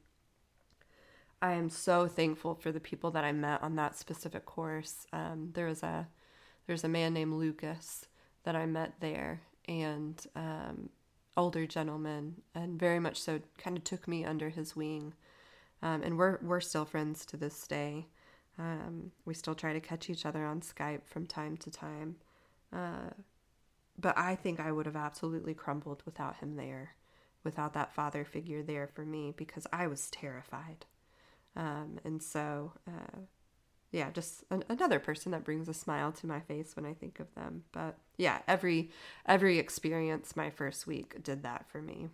i 1.44 1.52
am 1.52 1.70
so 1.70 2.08
thankful 2.08 2.56
for 2.56 2.72
the 2.72 2.80
people 2.80 3.12
that 3.12 3.24
i 3.24 3.32
met 3.32 3.62
on 3.62 3.76
that 3.76 3.96
specific 3.96 4.46
course 4.46 5.06
um, 5.14 5.52
there 5.54 5.68
was 5.68 5.84
a 5.84 6.08
there's 6.66 6.84
a 6.84 6.90
man 6.90 7.14
named 7.14 7.34
lucas 7.34 8.08
that 8.44 8.56
i 8.56 8.66
met 8.66 8.94
there 9.00 9.42
and 9.68 10.26
um, 10.36 10.90
older 11.38 11.68
gentleman 11.68 12.42
and 12.56 12.80
very 12.80 13.00
much 13.00 13.22
so 13.22 13.40
kind 13.58 13.78
of 13.78 13.84
took 13.84 14.08
me 14.08 14.26
under 14.26 14.50
his 14.50 14.76
wing 14.76 15.14
um, 15.84 16.02
and 16.02 16.18
we're 16.18 16.40
we're 16.42 16.62
still 16.62 16.86
friends 16.86 17.26
to 17.26 17.38
this 17.38 17.68
day 17.68 18.08
um, 18.58 19.12
we 19.26 19.34
still 19.34 19.56
try 19.56 19.74
to 19.74 19.80
catch 19.80 20.10
each 20.10 20.26
other 20.26 20.46
on 20.46 20.62
Skype 20.62 21.06
from 21.06 21.26
time 21.26 21.58
to 21.58 21.72
time. 21.72 22.18
Uh, 22.72 23.10
but 23.98 24.18
I 24.18 24.36
think 24.36 24.60
I 24.60 24.72
would 24.72 24.86
have 24.86 24.96
absolutely 24.96 25.54
crumbled 25.54 26.04
without 26.06 26.38
him 26.38 26.56
there, 26.56 26.96
without 27.44 27.74
that 27.74 27.94
father 27.94 28.26
figure 28.26 28.64
there 28.64 28.88
for 28.88 29.06
me, 29.06 29.34
because 29.36 29.68
I 29.72 29.88
was 29.88 30.10
terrified. 30.10 30.86
Um, 31.56 32.00
and 32.04 32.22
so, 32.22 32.74
uh, 32.88 33.20
yeah, 33.92 34.10
just 34.12 34.44
an, 34.50 34.64
another 34.70 35.00
person 35.00 35.32
that 35.32 35.44
brings 35.44 35.70
a 35.70 35.74
smile 35.74 36.12
to 36.14 36.28
my 36.28 36.40
face 36.40 36.76
when 36.76 36.86
I 36.86 36.94
think 36.94 37.20
of 37.20 37.34
them. 37.36 37.64
But 37.72 37.98
yeah, 38.18 38.40
every 38.48 38.92
every 39.26 39.60
experience 39.60 40.36
my 40.36 40.50
first 40.50 40.88
week 40.88 41.22
did 41.24 41.44
that 41.44 41.70
for 41.70 41.82
me. 41.82 42.10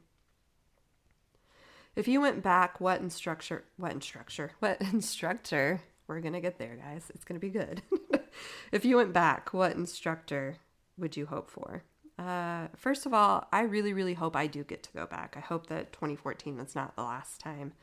If 1.95 2.07
you 2.07 2.21
went 2.21 2.43
back, 2.43 2.79
what 2.79 3.01
instructor, 3.01 3.63
what 3.77 3.91
instructor, 3.91 4.51
what 4.59 4.81
instructor 4.81 5.81
we're 6.07 6.21
going 6.21 6.33
to 6.33 6.41
get 6.41 6.57
there, 6.57 6.75
guys. 6.75 7.11
It's 7.13 7.23
going 7.23 7.39
to 7.39 7.45
be 7.45 7.51
good. 7.51 7.83
if 8.71 8.83
you 8.83 8.97
went 8.97 9.13
back, 9.13 9.53
what 9.53 9.73
instructor 9.73 10.55
would 10.97 11.15
you 11.15 11.27
hope 11.27 11.51
for? 11.51 11.83
Uh, 12.17 12.67
first 12.75 13.05
of 13.05 13.13
all, 13.13 13.47
I 13.53 13.61
really, 13.61 13.93
really 13.93 14.15
hope 14.15 14.35
I 14.35 14.47
do 14.47 14.63
get 14.63 14.83
to 14.83 14.91
go 14.91 15.05
back. 15.05 15.35
I 15.37 15.39
hope 15.39 15.67
that 15.67 15.93
2014 15.93 16.59
is 16.59 16.75
not 16.75 16.95
the 16.95 17.03
last 17.03 17.39
time 17.39 17.73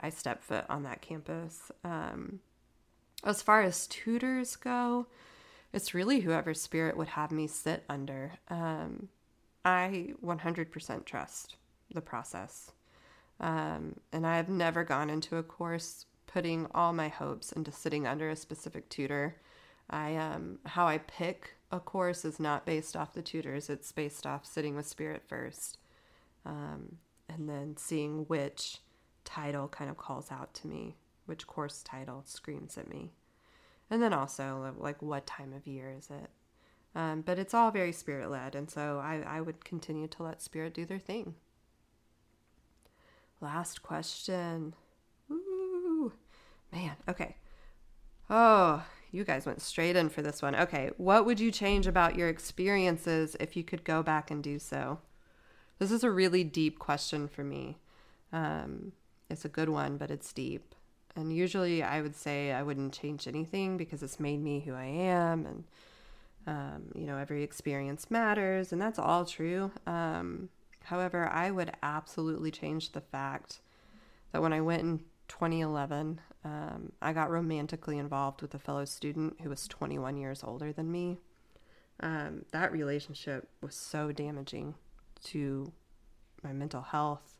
I 0.00 0.10
step 0.10 0.42
foot 0.42 0.64
on 0.68 0.82
that 0.84 1.02
campus. 1.02 1.70
Um, 1.84 2.40
as 3.24 3.42
far 3.42 3.62
as 3.62 3.86
tutors 3.86 4.56
go, 4.56 5.06
it's 5.72 5.94
really 5.94 6.20
whoever 6.20 6.54
spirit 6.54 6.96
would 6.96 7.08
have 7.08 7.32
me 7.32 7.46
sit 7.46 7.84
under. 7.88 8.34
Um, 8.48 9.08
I 9.64 10.14
100% 10.24 11.04
trust 11.04 11.56
the 11.92 12.00
process. 12.00 12.72
Um, 13.40 13.96
and 14.12 14.26
I 14.26 14.36
have 14.36 14.48
never 14.48 14.84
gone 14.84 15.10
into 15.10 15.36
a 15.36 15.42
course 15.42 16.06
putting 16.26 16.66
all 16.74 16.92
my 16.92 17.08
hopes 17.08 17.52
into 17.52 17.72
sitting 17.72 18.06
under 18.06 18.30
a 18.30 18.36
specific 18.36 18.88
tutor. 18.88 19.36
I 19.90 20.16
um 20.16 20.58
how 20.66 20.86
I 20.86 20.98
pick 20.98 21.54
a 21.72 21.80
course 21.80 22.24
is 22.24 22.38
not 22.38 22.66
based 22.66 22.96
off 22.96 23.14
the 23.14 23.22
tutors. 23.22 23.68
It's 23.68 23.90
based 23.90 24.26
off 24.26 24.46
sitting 24.46 24.76
with 24.76 24.86
spirit 24.86 25.22
first, 25.26 25.78
um, 26.44 26.98
and 27.28 27.48
then 27.48 27.76
seeing 27.76 28.24
which 28.26 28.78
title 29.28 29.68
kind 29.68 29.90
of 29.90 29.98
calls 29.98 30.32
out 30.32 30.54
to 30.54 30.66
me, 30.66 30.96
which 31.26 31.46
course 31.46 31.82
title 31.82 32.22
screams 32.24 32.78
at 32.78 32.88
me, 32.88 33.12
and 33.90 34.02
then 34.02 34.14
also 34.14 34.74
like 34.78 35.02
what 35.02 35.26
time 35.26 35.52
of 35.52 35.66
year 35.66 35.94
is 35.96 36.08
it. 36.08 36.30
Um, 36.94 37.20
but 37.20 37.38
it's 37.38 37.52
all 37.52 37.70
very 37.70 37.92
spirit 37.92 38.30
led, 38.30 38.54
and 38.54 38.70
so 38.70 39.00
I, 39.04 39.22
I 39.26 39.42
would 39.42 39.66
continue 39.66 40.08
to 40.08 40.22
let 40.22 40.40
spirit 40.40 40.72
do 40.72 40.86
their 40.86 40.98
thing. 40.98 41.34
Last 43.42 43.82
question. 43.82 44.74
Man, 46.72 46.96
okay. 47.06 47.36
Oh, 48.30 48.82
you 49.12 49.24
guys 49.24 49.44
went 49.44 49.60
straight 49.60 49.94
in 49.94 50.08
for 50.08 50.22
this 50.22 50.40
one. 50.40 50.54
Okay, 50.54 50.90
what 50.96 51.26
would 51.26 51.38
you 51.38 51.52
change 51.52 51.86
about 51.86 52.16
your 52.16 52.28
experiences 52.28 53.36
if 53.38 53.56
you 53.56 53.62
could 53.62 53.84
go 53.84 54.02
back 54.02 54.30
and 54.30 54.42
do 54.42 54.58
so? 54.58 55.00
This 55.78 55.90
is 55.92 56.02
a 56.02 56.10
really 56.10 56.44
deep 56.44 56.78
question 56.78 57.28
for 57.28 57.44
me. 57.44 57.78
Um, 58.32 58.92
it's 59.30 59.44
a 59.44 59.48
good 59.48 59.68
one, 59.68 59.96
but 59.96 60.10
it's 60.10 60.32
deep. 60.32 60.74
And 61.16 61.32
usually 61.32 61.82
I 61.82 62.00
would 62.00 62.14
say 62.14 62.52
I 62.52 62.62
wouldn't 62.62 62.92
change 62.92 63.26
anything 63.26 63.76
because 63.76 64.02
it's 64.02 64.20
made 64.20 64.42
me 64.42 64.60
who 64.60 64.74
I 64.74 64.84
am. 64.84 65.46
And, 65.46 65.64
um, 66.46 66.82
you 66.94 67.06
know, 67.06 67.16
every 67.16 67.42
experience 67.42 68.10
matters, 68.10 68.72
and 68.72 68.80
that's 68.80 68.98
all 68.98 69.24
true. 69.24 69.72
Um, 69.86 70.48
however, 70.84 71.28
I 71.28 71.50
would 71.50 71.72
absolutely 71.82 72.50
change 72.50 72.92
the 72.92 73.00
fact 73.00 73.60
that 74.32 74.42
when 74.42 74.52
I 74.52 74.60
went 74.60 74.82
in 74.82 74.98
2011, 75.28 76.20
um, 76.44 76.92
I 77.02 77.12
got 77.12 77.30
romantically 77.30 77.98
involved 77.98 78.42
with 78.42 78.54
a 78.54 78.58
fellow 78.58 78.84
student 78.84 79.40
who 79.42 79.48
was 79.50 79.66
21 79.66 80.16
years 80.16 80.42
older 80.44 80.72
than 80.72 80.90
me. 80.90 81.18
Um, 82.00 82.44
that 82.52 82.72
relationship 82.72 83.48
was 83.60 83.74
so 83.74 84.12
damaging 84.12 84.74
to 85.24 85.72
my 86.42 86.52
mental 86.52 86.82
health, 86.82 87.34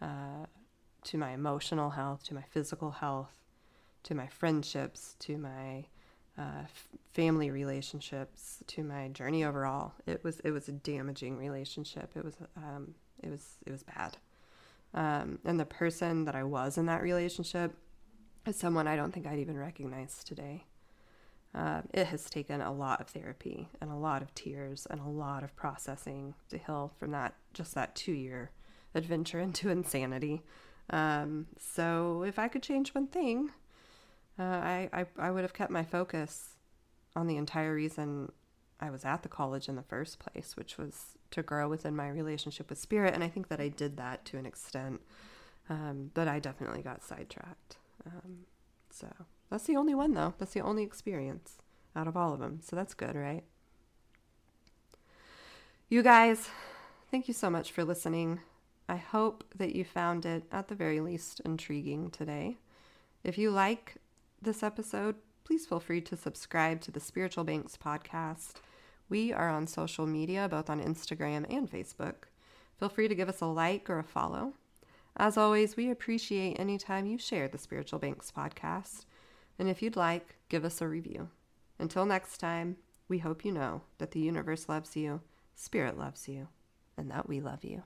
uh, 0.00 0.46
to 1.04 1.18
my 1.18 1.32
emotional 1.32 1.90
health, 1.90 2.24
to 2.24 2.34
my 2.34 2.42
physical 2.42 2.90
health, 2.90 3.38
to 4.04 4.14
my 4.14 4.26
friendships, 4.26 5.16
to 5.20 5.38
my 5.38 5.86
uh, 6.38 6.64
family 7.12 7.50
relationships, 7.50 8.62
to 8.66 8.82
my 8.82 9.08
journey 9.08 9.44
overall. 9.44 9.92
It 10.06 10.24
was 10.24 10.40
it 10.40 10.50
was 10.50 10.68
a 10.68 10.72
damaging 10.72 11.36
relationship. 11.36 12.10
It 12.16 12.24
was 12.24 12.34
um, 12.56 12.94
it 13.22 13.30
was 13.30 13.56
it 13.66 13.70
was 13.70 13.82
bad. 13.82 14.16
Um, 14.94 15.38
and 15.44 15.58
the 15.58 15.64
person 15.64 16.24
that 16.26 16.34
I 16.34 16.44
was 16.44 16.76
in 16.76 16.86
that 16.86 17.02
relationship 17.02 17.74
is 18.46 18.56
someone 18.56 18.86
I 18.86 18.96
don't 18.96 19.12
think 19.12 19.26
I'd 19.26 19.38
even 19.38 19.56
recognize 19.56 20.22
today. 20.24 20.64
Uh, 21.54 21.82
it 21.92 22.06
has 22.06 22.30
taken 22.30 22.62
a 22.62 22.72
lot 22.72 23.00
of 23.00 23.08
therapy 23.08 23.68
and 23.80 23.90
a 23.90 23.96
lot 23.96 24.22
of 24.22 24.34
tears 24.34 24.86
and 24.88 25.00
a 25.00 25.08
lot 25.08 25.42
of 25.42 25.54
processing 25.54 26.34
to 26.48 26.56
heal 26.56 26.92
from 26.98 27.10
that 27.10 27.34
just 27.52 27.74
that 27.74 27.94
two 27.94 28.12
year 28.12 28.50
adventure 28.94 29.40
into 29.40 29.68
insanity. 29.68 30.42
Um, 30.90 31.46
so 31.58 32.22
if 32.22 32.38
I 32.38 32.48
could 32.48 32.62
change 32.62 32.94
one 32.94 33.06
thing, 33.06 33.50
uh, 34.38 34.42
I, 34.42 34.90
I, 34.92 35.06
I 35.18 35.30
would 35.30 35.42
have 35.42 35.54
kept 35.54 35.70
my 35.70 35.84
focus 35.84 36.56
on 37.14 37.26
the 37.26 37.36
entire 37.36 37.74
reason 37.74 38.32
I 38.80 38.90
was 38.90 39.04
at 39.04 39.22
the 39.22 39.28
college 39.28 39.68
in 39.68 39.76
the 39.76 39.82
first 39.82 40.18
place, 40.18 40.56
which 40.56 40.76
was 40.76 41.18
to 41.30 41.42
grow 41.42 41.68
within 41.68 41.94
my 41.94 42.08
relationship 42.08 42.68
with 42.68 42.78
spirit. 42.78 43.14
And 43.14 43.22
I 43.22 43.28
think 43.28 43.48
that 43.48 43.60
I 43.60 43.68
did 43.68 43.96
that 43.96 44.24
to 44.26 44.38
an 44.38 44.46
extent, 44.46 45.00
um, 45.70 46.10
but 46.14 46.26
I 46.26 46.40
definitely 46.40 46.82
got 46.82 47.04
sidetracked. 47.04 47.76
Um, 48.06 48.46
so 48.90 49.06
that's 49.50 49.64
the 49.64 49.76
only 49.76 49.94
one, 49.94 50.14
though. 50.14 50.34
That's 50.38 50.52
the 50.52 50.60
only 50.60 50.82
experience 50.82 51.58
out 51.94 52.08
of 52.08 52.16
all 52.16 52.32
of 52.32 52.40
them. 52.40 52.60
So 52.62 52.74
that's 52.74 52.94
good, 52.94 53.14
right? 53.14 53.44
You 55.88 56.02
guys, 56.02 56.48
thank 57.10 57.28
you 57.28 57.34
so 57.34 57.50
much 57.50 57.70
for 57.70 57.84
listening. 57.84 58.40
I 58.88 58.96
hope 58.96 59.44
that 59.56 59.74
you 59.74 59.84
found 59.84 60.26
it, 60.26 60.44
at 60.50 60.68
the 60.68 60.74
very 60.74 61.00
least, 61.00 61.40
intriguing 61.44 62.10
today. 62.10 62.58
If 63.24 63.38
you 63.38 63.50
like 63.50 63.96
this 64.40 64.62
episode, 64.62 65.16
please 65.44 65.66
feel 65.66 65.80
free 65.80 66.00
to 66.02 66.16
subscribe 66.16 66.80
to 66.82 66.90
the 66.90 67.00
Spiritual 67.00 67.44
Banks 67.44 67.76
podcast 67.76 68.54
We 69.08 69.32
are 69.32 69.50
on 69.50 69.66
social 69.66 70.06
media, 70.06 70.48
both 70.48 70.70
on 70.70 70.82
Instagram 70.82 71.46
and 71.48 71.70
Facebook. 71.70 72.24
Feel 72.78 72.88
free 72.88 73.08
to 73.08 73.14
give 73.14 73.28
us 73.28 73.40
a 73.40 73.46
like 73.46 73.88
or 73.88 73.98
a 73.98 74.04
follow. 74.04 74.54
As 75.16 75.36
always, 75.36 75.76
we 75.76 75.90
appreciate 75.90 76.58
any 76.58 76.78
time 76.78 77.06
you 77.06 77.18
share 77.18 77.46
the 77.46 77.58
Spiritual 77.58 77.98
Banks 77.98 78.32
podcast. 78.36 79.04
And 79.58 79.68
if 79.68 79.82
you'd 79.82 79.96
like, 79.96 80.36
give 80.48 80.64
us 80.64 80.80
a 80.80 80.88
review. 80.88 81.28
Until 81.78 82.06
next 82.06 82.38
time, 82.38 82.76
we 83.08 83.18
hope 83.18 83.44
you 83.44 83.52
know 83.52 83.82
that 83.98 84.12
the 84.12 84.20
universe 84.20 84.68
loves 84.68 84.96
you, 84.96 85.20
Spirit 85.54 85.98
loves 85.98 86.28
you, 86.28 86.48
and 86.96 87.10
that 87.10 87.28
we 87.28 87.40
love 87.40 87.62
you. 87.62 87.82